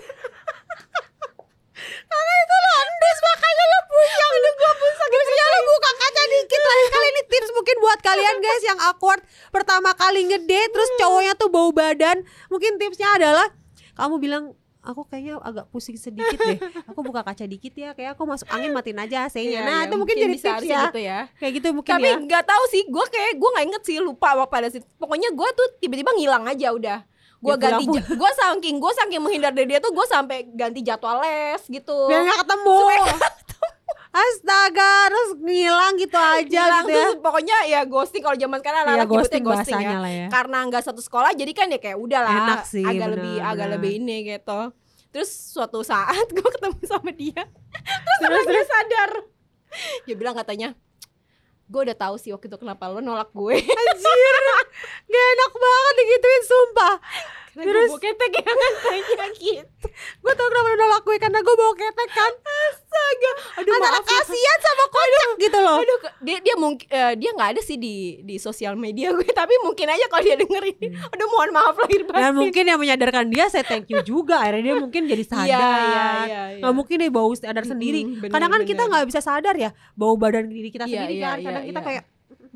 karena 1.87 2.33
itu 2.43 2.55
lo 2.57 2.71
endus 2.83 3.19
makanya 3.23 3.65
lo 3.67 3.81
pusing. 3.91 4.33
Aduh 4.37 4.53
gue 4.57 4.73
pusing 4.81 5.11
Tipsnya 5.13 5.45
lo 5.47 5.59
buka 5.67 5.91
kaca 5.97 6.23
dikit 6.27 6.63
lain 6.67 6.87
kali 6.91 7.07
ini 7.07 7.23
tips 7.31 7.51
mungkin 7.55 7.77
buat 7.83 7.99
kalian 8.03 8.37
guys 8.43 8.65
yang 8.67 8.81
awkward. 8.83 9.21
Pertama 9.55 9.91
kali 9.95 10.21
ngedate 10.27 10.71
terus 10.73 10.91
cowoknya 10.99 11.33
tuh 11.39 11.49
bau 11.49 11.71
badan. 11.71 12.23
Mungkin 12.51 12.77
tipsnya 12.77 13.09
adalah 13.17 13.47
kamu 13.97 14.17
bilang 14.21 14.45
aku 14.87 15.03
kayaknya 15.11 15.43
agak 15.43 15.67
pusing 15.75 15.99
sedikit 15.99 16.39
deh. 16.39 16.59
Aku 16.91 17.03
buka 17.03 17.27
kaca 17.27 17.43
dikit 17.45 17.75
ya 17.75 17.91
kayak 17.93 18.15
aku 18.15 18.23
masuk 18.25 18.47
angin 18.55 18.71
matiin 18.71 19.03
aja 19.03 19.27
AC-nya. 19.27 19.43
Iya, 19.43 19.61
nah 19.67 19.79
iya, 19.83 19.87
itu 19.91 19.95
mungkin, 19.99 20.17
jadi 20.17 20.37
tips 20.39 20.65
ya. 20.65 20.81
gitu 20.89 21.01
ya. 21.03 21.21
Kayak 21.43 21.53
gitu 21.59 21.69
mungkin 21.75 21.93
Tapi 21.99 22.09
ya. 22.09 22.17
nggak 22.23 22.45
tahu 22.47 22.65
sih 22.71 22.83
gue 22.87 23.05
kayak 23.11 23.33
gue 23.35 23.51
nggak 23.51 23.67
inget 23.67 23.83
sih 23.83 23.97
lupa 23.99 24.39
apa 24.39 24.47
pada 24.47 24.71
situ 24.71 24.87
Pokoknya 24.97 25.35
gue 25.35 25.49
tuh 25.59 25.67
tiba-tiba 25.83 26.15
ngilang 26.15 26.47
aja 26.47 26.71
udah 26.71 26.99
gue 27.39 27.53
Ya, 27.53 27.61
ganti 27.61 27.85
gue 27.91 28.31
saking 28.35 28.77
gue 28.77 28.93
saking 28.95 29.21
menghindar 29.21 29.51
dari 29.51 29.69
dia 29.69 29.79
tuh 29.79 29.91
gue 29.91 30.05
sampai 30.05 30.49
ganti 30.51 30.81
jadwal 30.81 31.21
les 31.21 31.61
gitu. 31.63 31.97
Biar 32.07 32.23
nggak 32.23 32.39
ketemu. 32.43 32.77
Astaga 34.09 34.93
terus 35.07 35.31
ngilang 35.37 35.93
gitu 35.95 36.17
aja 36.17 36.41
Ngilang 36.41 36.81
gitu 36.81 36.91
ya. 36.91 37.05
tuh 37.05 37.11
pokoknya 37.21 37.57
ya 37.67 37.81
ghosting 37.85 38.23
kalau 38.23 38.33
zaman 38.35 38.59
sekarang 38.59 38.79
Iya, 38.79 38.85
anak-anak 38.87 39.05
nyebutnya 39.05 39.21
ghosting 39.21 39.45
ghosting 39.45 39.77
ya. 39.79 39.99
lah 40.01 40.13
ya. 40.15 40.27
Karena 40.27 40.59
nggak 40.65 40.83
satu 40.83 41.01
sekolah 41.01 41.31
jadi 41.33 41.53
kan 41.53 41.69
ya 41.69 41.77
kayak 41.77 41.99
udah 41.99 42.21
lah 42.23 42.33
Enak 42.35 42.61
sih, 42.65 42.81
agak 42.81 42.97
bener, 43.03 43.13
lebih 43.15 43.37
agak 43.39 43.53
bener. 43.59 43.75
lebih 43.77 43.91
ini 43.95 44.17
gitu. 44.27 44.61
Terus 45.07 45.31
suatu 45.31 45.81
saat 45.83 46.27
gue 46.35 46.49
ketemu 46.51 46.81
sama 46.83 47.11
dia. 47.13 47.41
Terus, 48.17 48.41
terus 48.41 48.45
dia 48.49 48.65
sadar? 48.65 49.11
Dia 50.03 50.15
bilang 50.15 50.33
katanya 50.35 50.73
gue 51.67 51.81
udah 51.83 51.97
tahu 51.99 52.15
sih 52.17 52.31
waktu 52.31 52.47
itu 52.47 52.59
kenapa 52.59 52.87
lo 52.87 53.03
nolak 53.03 53.31
gue. 53.35 53.57
Anjir. 53.59 54.35
Gak 55.07 55.27
enak 55.35 55.53
banget 55.55 55.95
digituin 55.99 56.43
sumpah. 56.47 56.95
Karena 57.57 57.73
Terus? 57.73 57.89
gue 57.89 57.93
bawa 57.97 58.05
ketek 58.05 58.33
yang 58.37 58.59
katanya 58.61 59.27
gitu. 59.41 59.87
Gue 60.21 60.33
tau 60.37 60.49
kenapa 60.53 60.67
lu 60.69 60.77
nolak 60.77 61.03
gue 61.09 61.17
Karena 61.17 61.39
gue 61.41 61.55
bawa 61.57 61.75
ketek 61.75 62.11
kan 62.13 62.33
astaga 63.07 63.31
aduh 63.57 63.73
Antara 63.73 63.93
maaf 63.93 64.05
ya. 64.05 64.19
kasihan 64.19 64.59
sama 64.61 64.85
kocak 64.89 65.29
gitu 65.39 65.59
loh 65.59 65.79
Aduh, 65.79 65.99
dia 66.21 66.37
dia 66.41 66.55
mungkin 66.57 66.87
eh, 66.89 67.13
dia 67.15 67.31
nggak 67.33 67.51
ada 67.55 67.61
sih 67.61 67.77
di 67.77 67.95
di 68.21 68.37
sosial 68.37 68.75
media 68.75 69.13
gue, 69.13 69.29
tapi 69.37 69.55
mungkin 69.61 69.87
aja 69.87 70.07
kalau 70.07 70.23
dia 70.23 70.37
denger 70.37 70.63
ini, 70.69 70.87
aduh 70.93 71.27
mohon 71.29 71.51
maaf 71.53 71.77
lahir 71.77 72.03
batin. 72.03 72.19
Dan 72.19 72.33
mungkin 72.35 72.65
yang 72.65 72.79
menyadarkan 72.79 73.25
dia 73.29 73.47
Saya 73.47 73.63
thank 73.63 73.87
you 73.87 74.01
juga 74.03 74.39
Akhirnya 74.39 74.63
dia 74.65 74.77
mungkin 74.77 75.03
jadi 75.05 75.25
sadar 75.25 75.47
Iya, 75.47 75.59
iya, 75.61 75.77
iya, 75.87 76.05
iya. 76.27 76.43
Nggak 76.59 76.75
mungkin 76.75 76.97
dia 76.99 77.11
bau 77.11 77.31
sadar 77.33 77.55
Mm-mm, 77.59 77.73
sendiri 77.73 78.01
bener, 78.19 78.33
Kadang 78.33 78.51
kan 78.51 78.63
kita 78.63 78.83
bener. 78.83 78.91
nggak 78.91 79.05
bisa 79.07 79.21
sadar 79.21 79.55
ya 79.55 79.71
Bau 79.93 80.15
badan 80.17 80.49
diri 80.49 80.69
kita 80.69 80.85
Iya, 80.85 80.93
sendiri 80.99 81.15
iya, 81.15 81.27
kan 81.27 81.39
Kadang 81.41 81.63
iya, 81.63 81.71
kita 81.71 81.81
iya. 81.81 81.87
kayak 81.87 82.03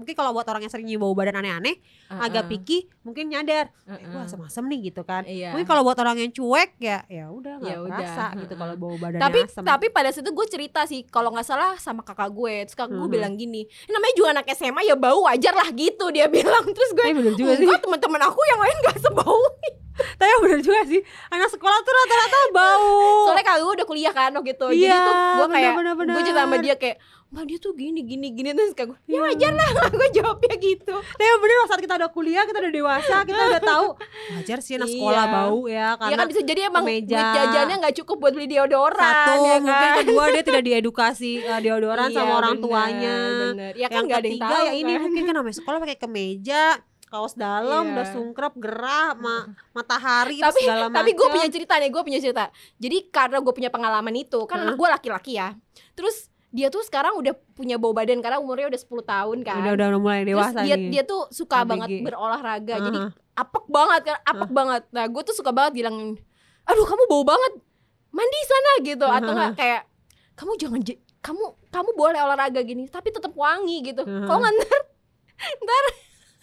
Mungkin 0.00 0.14
kalau 0.14 0.32
buat 0.32 0.46
orang 0.46 0.60
yang 0.60 0.72
sering 0.72 0.84
nyium 0.84 1.00
bau 1.00 1.12
badan 1.12 1.36
aneh-aneh 1.36 1.76
Uh-uh. 2.08 2.24
Agak 2.24 2.48
picky 2.48 2.88
Mungkin 3.00 3.28
nyadar 3.28 3.68
eh, 3.84 3.92
Uh-uh. 3.92 4.08
Gue 4.08 4.20
asem-asem 4.22 4.64
nih 4.64 4.78
gitu 4.86 5.02
kan 5.02 5.22
Iya. 5.22 5.52
Mungkin 5.52 5.66
kalau 5.66 5.82
buat 5.82 5.96
orang 5.96 6.16
yang 6.16 6.30
cuek 6.30 6.74
ya 6.78 7.04
ya 7.06 7.28
udah 7.28 7.54
nggak 7.56 7.68
Ya 7.68 7.76
udah, 7.78 7.92
kerasa 7.94 8.24
gitu 8.34 8.48
uh-uh. 8.48 8.58
kalau 8.58 8.74
bau 8.76 8.96
badannya 8.96 9.20
tapi 9.20 9.40
asem. 9.44 9.62
tapi 9.62 9.86
pada 9.90 10.08
situ 10.08 10.28
gue 10.28 10.46
cerita 10.46 10.80
sih 10.84 11.04
kalau 11.04 11.28
nggak 11.30 11.44
salah 11.44 11.76
sama 11.76 12.00
kakak 12.00 12.30
gue 12.30 12.54
terus 12.64 12.74
kakak 12.74 12.92
gue 12.92 13.02
Mhm. 13.02 13.12
bilang 13.12 13.34
gini 13.34 13.62
namanya 13.86 14.14
juga 14.14 14.28
anak 14.32 14.46
SMA 14.50 14.80
ya 14.82 14.94
bau 14.94 15.20
wajar 15.22 15.52
lah 15.52 15.68
gitu 15.70 16.08
dia 16.08 16.26
bilang 16.32 16.64
terus 16.66 16.90
gue 16.90 17.04
juga 17.34 17.52
sih. 17.52 17.62
enggak 17.62 17.80
teman-teman 17.80 18.22
aku 18.22 18.40
yang 18.46 18.60
lain 18.60 18.76
gak 18.82 18.98
sebau 18.98 19.36
Tapi 20.16 20.32
bener 20.40 20.60
juga 20.60 20.80
sih 20.84 21.00
Anak 21.28 21.48
sekolah 21.48 21.78
tuh 21.78 21.92
rata-rata 21.94 22.38
bau 22.50 22.90
soalnya 23.24 23.44
kakak 23.44 23.60
gue 23.60 23.74
udah 23.74 23.86
kuliah 23.86 24.12
kan 24.12 24.30
waktu 24.30 24.52
itu 24.52 24.66
jadi 24.72 24.86
Iya, 24.86 24.98
tuh 24.98 25.14
gue 25.36 25.46
kayak 25.50 25.72
gue 25.96 26.22
cerita 26.22 26.40
sama 26.40 26.56
dia 26.58 26.74
kayak 26.74 26.98
mbak 27.30 27.46
dia 27.46 27.58
tuh 27.58 27.72
gini 27.72 28.02
gini 28.02 28.26
gini 28.28 28.50
terus 28.50 28.72
kakak 28.72 28.98
gue 28.98 28.98
ya 29.06 29.14
Iya. 29.14 29.22
wajar 29.24 29.52
lah 29.54 29.68
gue 29.94 30.08
jawabnya 30.12 30.54
gitu 30.56 30.94
Tapi 30.98 31.30
bener 31.32 31.54
loh 31.54 31.66
saat 31.66 31.78
kita 31.78 31.94
udah 31.94 32.10
kuliah 32.10 32.42
Kita 32.42 32.58
udah 32.58 32.72
dewasa 32.72 33.16
Kita 33.22 33.38
udah 33.48 33.62
tahu 33.62 33.86
Wajar 34.32 34.58
sih 34.58 34.74
anak 34.74 34.88
sekolah 34.88 35.24
Iya. 35.24 35.34
bau 35.36 35.58
ya 35.62 35.78
ya 35.80 35.88
Karena 35.96 36.16
kan 36.16 36.26
bisa 36.26 36.40
jadi 36.42 36.60
emang 36.66 36.82
kemeja. 36.82 37.06
duit 37.06 37.26
jajannya 37.32 37.76
nggak 37.78 37.94
cukup 37.96 38.16
buat 38.18 38.32
beli 38.32 38.46
deodoran 38.48 38.98
satu 38.98 39.32
ya 39.40 39.56
Mungkin 39.56 39.70
kan? 39.86 39.98
kedua 40.00 40.24
dia 40.28 40.42
tidak 40.42 40.62
diedukasi 40.64 41.32
uh, 41.40 41.60
Deodoran 41.60 42.08
Iya, 42.08 42.16
sama 42.16 42.32
orang 42.36 42.52
bener, 42.52 42.64
tuanya 42.66 43.16
bener. 43.46 43.72
ya 43.74 43.86
kan 43.86 43.94
Yang 43.94 44.04
nggak 44.04 44.18
ada 44.18 44.26
yang 44.26 44.34
ketiga 44.34 44.50
tahu 44.50 44.66
ya 44.66 44.72
ini 44.74 44.90
kan. 44.90 45.00
mungkin 45.00 45.22
kan 45.22 45.34
namanya 45.36 45.56
sekolah 45.56 45.78
pakai 45.78 45.98
kemeja 45.98 46.62
kaos 47.10 47.34
dalam 47.34 47.90
Iya. 47.90 47.92
udah 47.92 48.06
sungkrep 48.14 48.54
gerah 48.54 49.18
ma 49.18 49.50
matahari 49.74 50.38
terus 50.38 50.54
tapi 50.54 50.60
segala 50.62 50.86
tapi 51.02 51.10
gue 51.12 51.28
punya 51.28 51.48
cerita 51.50 51.74
nih 51.82 51.90
gue 51.90 52.02
punya 52.06 52.20
cerita. 52.22 52.44
Jadi 52.78 53.10
karena 53.10 53.42
gue 53.42 53.50
punya 53.52 53.68
pengalaman 53.68 54.14
itu 54.14 54.46
kan 54.46 54.62
anak 54.62 54.78
gue 54.78 54.88
laki-laki 54.88 55.34
ya. 55.34 55.58
Terus 55.98 56.30
dia 56.50 56.66
tuh 56.66 56.82
sekarang 56.82 57.14
udah 57.18 57.34
punya 57.54 57.78
bau 57.78 57.90
badan 57.90 58.18
karena 58.22 58.38
umurnya 58.38 58.70
udah 58.70 58.80
10 58.80 59.02
tahun 59.06 59.38
kan. 59.42 59.58
Udah 59.62 59.72
udah 59.74 59.88
mulai 59.98 60.22
terus 60.22 60.30
dewasa 60.34 60.58
dia 60.62 60.76
nih. 60.78 60.90
dia 60.94 61.02
tuh 61.02 61.26
suka 61.30 61.62
ABG. 61.62 61.70
banget 61.74 61.88
berolahraga. 62.06 62.74
Jadi 62.78 62.98
Aha. 63.02 63.10
apek 63.38 63.64
banget 63.66 64.00
kan 64.06 64.16
apek 64.22 64.50
banget. 64.54 64.82
Nah 64.94 65.04
gue 65.10 65.22
tuh 65.26 65.34
suka 65.34 65.50
banget 65.50 65.72
bilang 65.82 66.14
aduh 66.62 66.86
kamu 66.86 67.04
bau 67.10 67.26
banget. 67.26 67.52
Mandi 68.14 68.40
sana 68.46 68.72
gitu. 68.86 69.06
Atau 69.06 69.34
enggak 69.34 69.52
kayak 69.58 69.82
kamu 70.38 70.52
jangan 70.56 70.80
kamu 71.20 71.44
kamu 71.68 71.90
boleh 71.94 72.18
olahraga 72.22 72.60
gini 72.62 72.86
tapi 72.86 73.10
tetap 73.10 73.34
wangi 73.34 73.82
gitu. 73.82 74.02
Aha. 74.06 74.26
kok 74.30 74.38
ntar 74.38 74.80
ntar 75.58 75.84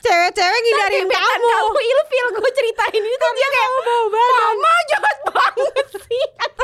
cewek-cewek 0.08 0.60
ngindarin 0.64 1.06
gebetan 1.06 1.40
kamu. 1.40 1.48
kamu 1.52 1.80
ilfil 1.84 2.28
gue 2.40 2.52
ceritain. 2.56 3.02
Ini 3.04 3.18
tuh 3.20 3.32
dia 3.36 3.48
kayak 3.52 3.70
bau 3.84 4.06
badan 4.08 4.34
mama 4.40 4.74
jahat 4.88 5.18
banget 5.28 5.88
sih. 6.08 6.26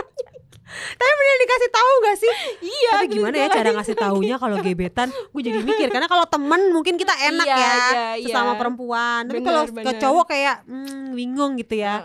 Tapi 0.74 1.12
bener 1.14 1.36
dikasih 1.46 1.70
tahu 1.70 1.92
gak 2.02 2.18
sih? 2.18 2.34
Iya 2.66 2.92
tapi 2.98 3.06
gimana 3.14 3.36
ya 3.36 3.48
cara 3.50 3.70
ngasih 3.78 3.96
taunya 3.98 4.36
kalau 4.42 4.56
gebetan? 4.58 5.08
Gue 5.30 5.42
jadi 5.46 5.60
mikir 5.62 5.88
karena 5.94 6.10
kalau 6.10 6.26
temen 6.26 6.74
mungkin 6.74 6.98
kita 6.98 7.14
enak 7.14 7.46
Iya, 7.46 7.58
ya 7.58 7.62
iya, 7.62 8.06
iya. 8.18 8.28
sesama 8.34 8.58
perempuan. 8.58 9.30
Tapi 9.30 9.42
kalau 9.46 9.64
ke 9.70 9.92
cowok 10.02 10.26
kayak 10.34 10.66
hmm, 10.66 11.14
bingung 11.14 11.60
gitu 11.62 11.78
ya. 11.78 12.02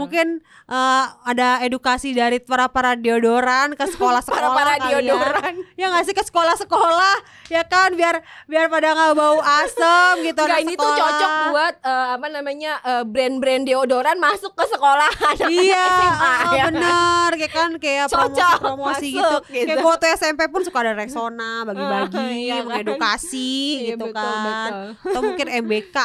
Mungkin 0.00 0.40
eh, 0.68 1.04
ada 1.28 1.60
edukasi 1.60 2.16
dari 2.16 2.40
para 2.40 2.72
para 2.72 2.96
deodoran 2.96 3.76
ke 3.76 3.84
sekolah-sekolah 3.84 4.48
para-para 4.54 4.72
kali 4.80 4.80
ya. 4.80 4.88
deodoran. 5.02 5.54
Ya 5.76 5.86
nggak 5.86 6.04
sih 6.04 6.12
ke 6.12 6.24
sekolah-sekolah 6.24 7.16
ya 7.46 7.60
kan 7.62 7.92
biar 7.92 8.18
biar 8.44 8.66
pada 8.66 8.90
nggak 8.90 9.12
bau 9.12 9.38
asem 9.38 10.14
gitu 10.26 10.40
Enggak 10.40 10.60
ini 10.62 10.72
tuh 10.72 10.88
cocok 10.88 11.30
buat 11.52 11.74
eh, 11.78 12.06
apa 12.16 12.26
namanya 12.26 12.72
eh, 12.80 13.04
brand-brand 13.04 13.62
deodoran 13.62 14.16
masuk 14.16 14.52
ke 14.52 14.64
sekolah 14.66 15.10
anak 15.30 15.46
Iya, 15.46 15.84
SMA, 15.86 16.16
ah, 16.18 16.40
ya 16.50 16.64
kan? 16.64 16.72
bener 16.72 17.30
kayak 17.36 17.52
kan 17.52 17.70
kayak 17.76 18.04
Cocok, 18.08 18.24
promosi-promosi 18.56 19.08
masuk, 19.12 19.12
gitu. 19.12 19.36
gitu. 19.52 19.66
Kayak 19.68 19.84
waktu 19.84 20.06
SMP 20.16 20.40
pun 20.48 20.60
suka 20.60 20.78
ada 20.80 20.92
Rexona 20.92 21.52
bagi-bagi, 21.68 22.28
Iya 22.42 22.54
kan? 22.56 22.64
mengedukasi 22.66 23.52
Iya, 23.76 23.88
gitu 23.92 24.04
betul, 24.08 24.16
kan. 24.16 24.42
betul. 24.42 25.12
Atau 25.12 25.20
mungkin 25.22 25.46
MBK. 25.60 25.96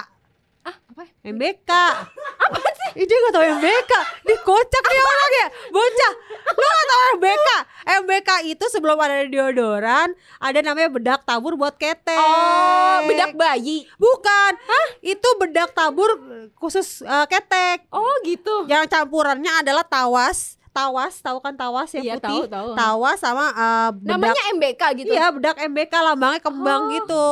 Apa? 1.01 1.25
MBK. 1.25 1.71
Apa 2.37 2.57
sih? 2.61 2.89
Ih, 2.93 3.05
dia 3.05 3.17
gak 3.19 3.33
tau 3.33 3.41
MBK. 3.43 3.91
Dia 4.21 4.37
kocak 4.39 4.83
nih 4.83 5.01
orang 5.01 5.31
ya. 5.31 5.47
Bocah. 5.69 6.13
Lu 6.51 6.65
gak 6.67 6.85
tau 6.85 7.01
MBK. 7.15 7.47
MBK 7.81 8.29
itu 8.47 8.65
sebelum 8.67 8.93
ada 8.95 9.25
deodoran, 9.25 10.07
ada 10.37 10.59
namanya 10.61 10.89
bedak 10.91 11.21
tabur 11.23 11.55
buat 11.55 11.73
ketek. 11.73 12.13
Oh, 12.13 13.01
bedak 13.07 13.33
bayi. 13.33 13.89
Bukan. 13.95 14.51
Hah? 14.53 14.87
Itu 14.99 15.25
bedak 15.37 15.73
tabur 15.73 16.09
khusus 16.55 17.01
eh, 17.01 17.25
ketek. 17.27 17.89
Oh, 17.89 18.05
gitu. 18.21 18.67
Yang 18.67 18.91
campurannya 18.91 19.49
adalah 19.57 19.81
tawas, 19.81 20.61
tawas, 20.69 21.17
tahu 21.19 21.41
kan 21.41 21.55
tawas 21.55 21.89
yang 21.91 22.05
Iya, 22.05 22.15
putih, 22.19 22.45
tahu, 22.45 22.47
tahu. 22.47 22.69
tawas 22.77 23.17
sama 23.17 23.45
eh, 23.49 23.89
bedak. 23.95 24.11
Namanya 24.13 24.43
MBK 24.53 24.81
gitu. 24.99 25.11
Iya, 25.11 25.25
bedak 25.31 25.57
MBK 25.57 25.93
lambangnya 25.95 26.39
kembang 26.39 26.81
Oh. 26.83 26.91
gitu. 26.93 27.27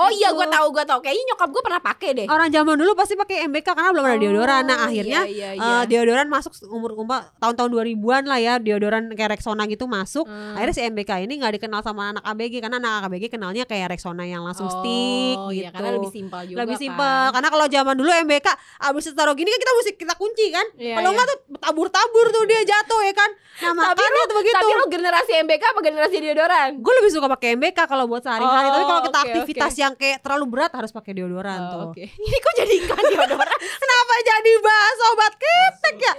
Oh 0.00 0.10
iya, 0.10 0.28
Gitu. 0.28 0.36
gua 0.36 0.46
tahu, 0.48 0.66
gua 0.70 0.84
tahu. 0.84 1.00
Kayaknya 1.00 1.24
nyokap 1.28 1.48
gua 1.50 1.62
pernah 1.62 1.80
pakai 1.80 2.10
deh. 2.14 2.26
Orang 2.26 2.48
zaman 2.48 2.74
dulu 2.74 2.92
pasti 2.94 3.14
pakai 3.14 3.44
MBK 3.44 3.68
karena 3.68 3.90
belum 3.90 4.02
ada 4.02 4.12
Oh, 4.12 4.20
deodoran. 4.20 4.62
Nah, 4.64 4.78
akhirnya 4.82 5.20
iya, 5.24 5.50
iya, 5.52 5.78
iya. 5.78 5.78
deodoran 5.84 6.26
masuk 6.26 6.52
umur 6.66 6.96
umur 6.96 7.16
tahun-tahun 7.36 7.70
2000-an 7.70 8.22
lah 8.24 8.38
ya, 8.38 8.54
deodoran 8.56 9.10
kayak 9.10 9.36
Rexona 9.36 9.64
gitu 9.66 9.84
masuk. 9.84 10.24
Hmm. 10.24 10.56
Akhirnya 10.56 10.74
si 10.74 10.82
MBK 10.82 11.10
ini 11.20 11.36
nggak 11.36 11.52
dikenal 11.56 11.80
sama 11.80 12.10
anak 12.10 12.24
ABG 12.24 12.54
karena 12.58 12.76
anak 12.78 13.06
ABG 13.06 13.24
kenalnya 13.28 13.64
kayak 13.64 13.90
Rexona 13.90 14.24
yang 14.24 14.40
langsung 14.40 14.66
stick 14.68 15.36
Oh, 15.36 15.50
gitu. 15.50 15.60
iya, 15.60 15.70
karena 15.70 15.90
lebih 15.92 16.10
simpel 16.10 16.40
juga. 16.44 16.58
lebih 16.60 16.74
kan. 16.74 16.82
simpel 16.82 17.24
karena 17.30 17.48
kalau 17.48 17.66
zaman 17.66 17.94
dulu 17.94 18.10
MBK 18.10 18.46
abis 18.82 19.04
taruh 19.10 19.34
gini 19.34 19.48
kan 19.48 19.58
kita 19.58 19.72
mesti 19.72 19.90
kita 19.94 20.14
kunci 20.14 20.46
kan 20.48 20.66
Iya, 20.74 20.94
kalau 20.96 21.10
iya. 21.10 21.16
nggak 21.16 21.26
tuh 21.26 21.38
tabur-tabur 21.60 22.26
tuh 22.30 22.42
dia 22.44 22.60
jatuh 22.62 23.00
ya 23.02 23.12
kan 23.12 23.30
nah 23.60 23.92
Tapi 23.92 24.00
lu, 24.02 24.20
tuh 24.24 24.36
begitu 24.36 24.56
tapi 24.56 24.72
lu 24.72 24.84
generasi 24.88 25.32
MBK 25.38 25.62
apa 25.66 25.80
generasi 25.80 26.16
deodoran? 26.18 26.68
gue 26.76 26.92
lebih 26.96 27.10
suka 27.10 27.26
pakai 27.28 27.48
MBK 27.54 27.78
kalau 27.84 28.04
buat 28.06 28.22
sehari-hari 28.22 28.68
tapi 28.68 28.78
Oh, 28.80 28.88
kalau 28.88 29.02
kita 29.02 29.18
oke, 29.18 29.26
aktivitas 29.28 29.72
yang 29.76 29.89
kayak 29.94 30.18
terlalu 30.20 30.46
berat 30.50 30.72
harus 30.74 30.90
pakai 30.90 31.12
deodoran 31.14 31.58
Oh, 31.58 31.70
tuh 31.70 31.80
Oke. 31.94 32.04
Ini 32.26 32.36
kok 32.36 32.54
jadi 32.58 32.72
iklan 32.82 33.04
deodoran? 33.08 33.58
kenapa 33.82 34.14
jadi 34.22 34.52
bahas 34.60 34.98
obat 35.10 35.32
ketek 35.34 35.96
ya 36.00 36.14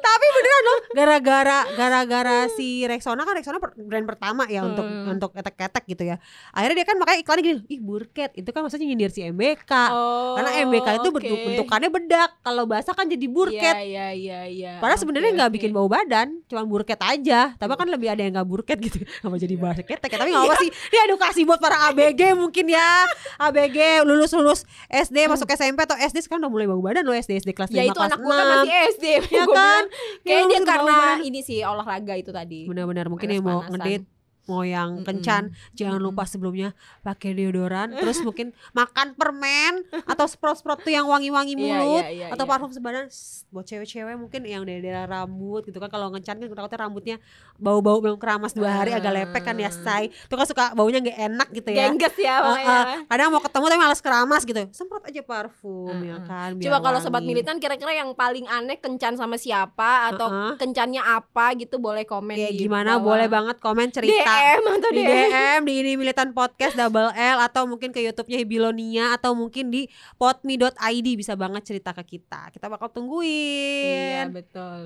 tapi 0.00 0.26
beneran 0.30 0.62
loh 0.62 0.78
gara-gara 0.98 1.58
gara-gara 1.70 2.38
si 2.50 2.68
Rexona 2.82 3.22
kan 3.22 3.34
Rexona 3.34 3.58
brand 3.60 4.06
pertama 4.06 4.44
ya 4.46 4.62
untuk 4.62 4.82
Hmm. 4.82 5.12
untuk 5.12 5.30
ketek-ketek 5.30 5.84
gitu 5.86 6.02
ya 6.04 6.16
akhirnya 6.50 6.76
dia 6.76 6.86
kan 6.86 6.96
makanya 6.96 7.18
iklannya 7.20 7.44
gini 7.44 7.60
ih 7.68 7.80
burket 7.80 8.30
itu 8.34 8.48
kan 8.48 8.60
maksudnya 8.60 8.86
nyindir 8.86 9.08
si 9.08 9.22
MBK 9.22 9.72
Oh, 9.90 10.34
karena 10.34 10.50
MBK 10.62 10.88
itu 10.96 11.08
bentuk 11.10 11.32
oke. 11.32 11.46
bentukannya 11.46 11.90
bedak 11.90 12.30
kalau 12.40 12.64
basah 12.64 12.92
kan 12.92 13.06
jadi 13.06 13.26
burket 13.26 13.58
Iya, 13.72 13.82
iya, 13.82 14.06
iya, 14.10 14.40
iya. 14.46 14.72
Padahal 14.76 14.94
Oke, 14.94 15.02
sebenarnya 15.02 15.30
nggak 15.32 15.48
oke. 15.48 15.56
bikin 15.56 15.70
bau 15.70 15.86
badan, 15.86 16.42
cuma 16.44 16.62
burket 16.62 16.96
aja. 16.98 17.52
Tapi 17.52 17.72
kan 17.72 17.86
lebih 17.86 18.08
ada 18.08 18.20
yang 18.20 18.32
nggak 18.32 18.46
burket 18.46 18.78
gitu. 18.78 18.98
Apa 19.24 19.36
jadi 19.36 19.54
bahasa 19.54 19.80
ketek 19.80 20.08
ya? 20.08 20.18
Tapi 20.18 20.30
nggak 20.30 20.44
apa 20.44 20.56
sih. 20.58 20.70
Ini 20.70 20.96
edukasi 21.06 21.40
buat 21.44 21.58
para 21.58 21.76
ABG 21.88 22.34
mungkin 22.34 22.66
ya. 22.66 23.04
ABG 23.38 23.78
lulus 24.02 24.30
lulus 24.30 24.60
SD 24.86 25.26
masuk 25.26 25.48
SMP 25.48 25.80
atau 25.80 25.96
SD 25.96 26.20
sekarang 26.20 26.42
udah 26.42 26.52
mulai 26.52 26.66
bau 26.66 26.80
badan 26.80 27.02
loh 27.02 27.12
SD 27.12 27.36
SD 27.38 27.50
kelas 27.50 27.68
5 27.68 27.74
Ya 27.74 27.84
itu 27.84 27.94
kelas 27.94 28.08
anak 28.08 28.18
gua 28.20 28.32
kan 28.32 28.46
masih 28.58 28.74
SD. 28.90 29.04
Ya 29.30 29.44
kan? 29.46 29.82
Kayaknya 30.22 30.46
dia 30.48 30.60
karena 30.64 30.96
ini 31.22 31.40
sih 31.40 31.58
olahraga 31.64 32.14
itu 32.16 32.30
tadi. 32.30 32.66
Benar-benar 32.66 33.06
mungkin 33.10 33.28
yang 33.30 33.44
mau 33.44 33.62
ngedit 33.66 34.06
mau 34.50 34.62
yang 34.62 35.00
kencan 35.00 35.48
jangan 35.72 35.96
lupa 35.96 36.24
sebelumnya 36.24 36.74
pakai 37.00 37.30
deodoran 37.32 37.94
terus 37.94 38.18
mungkin 38.26 38.50
makan 38.72 39.14
permen 39.14 39.80
atau 40.04 40.26
sprot-sprot 40.26 40.82
tuh 40.82 40.90
yang 40.90 41.06
wangi-wangi 41.06 41.52
Iya, 41.52 41.62
mulut 41.76 42.04
iya, 42.04 42.10
iya, 42.10 42.26
atau 42.28 42.42
iya. 42.42 42.50
parfum 42.50 42.70
sebadan 42.70 43.06
buat 43.48 43.62
cewek-cewek 43.62 44.16
mungkin 44.16 44.40
yang 44.42 44.62
dari 44.62 44.80
daerah 44.80 45.06
rambut 45.06 45.62
gitu 45.62 45.76
kan 45.76 45.86
kalau 45.86 46.08
ngencan 46.08 46.36
kan 46.36 46.48
takutnya 46.48 46.78
rambutnya 46.80 47.16
bau-bau 47.54 47.98
belum 47.98 48.16
keramas 48.16 48.50
dua 48.50 48.70
hari 48.72 48.90
agak 48.90 49.12
lepek 49.12 49.42
kan 49.44 49.54
ya 49.54 49.68
Ah. 49.68 49.74
say 49.76 50.04
itu 50.08 50.32
kan 50.32 50.42
suka 50.44 50.64
baunya 50.72 50.98
nggak 50.98 51.18
enak 51.22 51.48
gitu 51.52 51.68
ya 51.68 51.86
Gengges 51.86 52.16
ya 52.16 52.36
Uh, 52.40 52.56
uh, 52.56 52.84
kadang 53.06 53.28
mau 53.28 53.38
ketemu 53.38 53.64
tapi 53.66 53.78
malas 53.78 54.00
keramas 54.00 54.42
gitu 54.42 54.62
semprot 54.70 55.04
aja 55.04 55.20
parfum 55.20 55.92
ya 56.00 56.16
Uh-uh. 56.16 56.24
kan 56.24 56.50
biar 56.52 56.64
Coba 56.66 56.78
kalau 56.80 56.98
sobat 56.98 57.22
militan 57.22 57.56
kira-kira 57.56 57.92
yang 57.92 58.10
paling 58.12 58.46
aneh 58.46 58.74
kencan 58.76 59.14
sama 59.14 59.36
siapa 59.36 60.10
atau 60.10 60.26
Uh-uh. 60.26 60.52
kencannya 60.56 60.98
apa 61.00 61.52
gitu 61.54 61.76
boleh 61.76 62.02
komen 62.02 62.34
kayak 62.34 62.50
di 62.50 62.58
gimana 62.60 62.96
bawah. 62.96 63.06
boleh 63.12 63.28
banget 63.28 63.56
komen 63.58 63.88
cerita 63.90 64.24
DM 64.24 64.39
atau 64.40 64.90
di 64.90 65.02
DM. 65.02 65.28
DM 65.30 65.60
di 65.62 65.74
ini 65.78 65.92
militan 65.94 66.30
podcast 66.30 66.74
double 66.74 67.12
L 67.12 67.38
atau 67.40 67.64
mungkin 67.64 67.90
ke 67.90 68.00
YouTube-nya 68.00 68.38
Hibilonia 68.38 69.14
atau 69.14 69.32
mungkin 69.32 69.68
di 69.68 69.86
potmi.id 70.16 71.06
bisa 71.14 71.34
banget 71.34 71.62
cerita 71.64 71.92
ke 71.92 72.04
kita. 72.06 72.48
Kita 72.50 72.66
bakal 72.66 72.88
Iya 72.88 72.94
tungguin. 72.96 74.26
betul. 74.32 74.80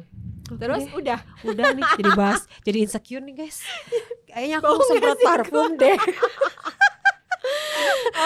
Oke 0.44 0.60
Terus 0.60 0.84
deh, 0.84 0.92
udah. 0.92 1.20
udah 1.42 1.66
nih 1.72 1.84
jadi 1.96 2.10
bahas 2.12 2.44
jadi 2.60 2.78
insecure 2.84 3.22
nih 3.22 3.34
guys. 3.34 3.64
Kayaknya 4.28 4.56
aku 4.58 4.66
Bau 4.66 4.76
nggak 4.76 4.88
semprot 4.90 5.16
sih, 5.16 5.24
parfum 5.24 5.70
deh. 5.78 5.96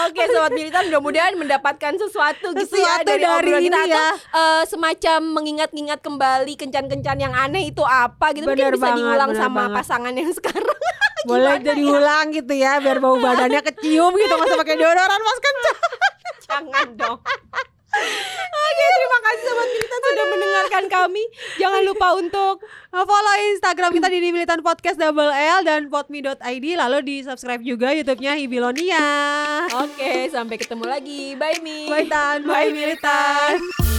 Oke 0.01 0.23
sobat 0.25 0.51
militan 0.51 0.83
mudah-mudahan 0.87 1.33
mendapatkan 1.33 1.93
sesuatu, 1.97 2.53
gitu 2.53 2.73
ya 2.73 2.97
Sesuatu 2.97 3.05
dari, 3.05 3.19
dari 3.19 3.25
obrolan 3.25 3.61
kita 3.61 3.77
ini 3.77 3.79
atau 3.85 3.99
ya. 3.99 4.09
eh, 4.33 4.63
semacam 4.65 5.19
mengingat-ingat 5.33 5.99
kembali 5.99 6.53
kencan-kencan 6.55 7.17
yang 7.17 7.33
aneh 7.33 7.63
itu 7.65 7.81
apa 7.81 8.31
gitu 8.31 8.45
Bener 8.45 8.69
mungkin 8.69 8.75
bisa 8.75 8.85
banget, 8.85 8.99
diulang 9.01 9.31
sama 9.33 9.55
banget. 9.61 9.75
pasangan 9.75 10.13
yang 10.13 10.31
sekarang. 10.31 10.79
Boleh 11.27 11.55
jadi 11.59 11.83
ulang 11.83 12.25
gitu 12.31 12.53
ya 12.53 12.79
biar 12.79 12.97
bau 12.97 13.17
badannya 13.17 13.59
kecium 13.61 14.11
gitu 14.13 14.31
nggak 14.31 14.47
usah 14.47 14.57
pakai 14.57 14.75
deodoran 14.77 15.19
mas 15.19 15.39
kencan. 15.39 15.75
Jangan 16.41 16.87
dong. 16.95 17.19
Oke, 18.49 18.85
terima 18.95 19.19
kasih 19.25 19.43
sobat 19.43 19.67
militan 19.69 19.99
sudah 19.99 20.25
mendengarkan 20.31 20.83
kami. 20.87 21.23
Jangan 21.59 21.81
lupa 21.83 22.07
untuk 22.15 22.55
Follow 22.89 23.35
Instagram 23.53 23.91
kita 23.93 24.07
di 24.09 24.31
Militan 24.31 24.61
Podcast 24.63 24.97
Double 24.97 25.29
L 25.29 25.61
dan 25.67 25.91
potmi.id 25.91 26.65
lalu 26.79 26.97
di 27.05 27.15
subscribe 27.21 27.61
juga 27.61 27.91
YouTube-nya 27.93 28.39
Hibilonia. 28.39 29.05
Oke, 29.83 30.31
sampai 30.31 30.57
ketemu 30.57 30.85
lagi. 30.87 31.35
Bye 31.35 31.59
Mi. 31.59 31.91
Bye 31.91 32.07
Tan, 32.07 32.47
bye 32.47 32.71
Militan. 32.71 33.98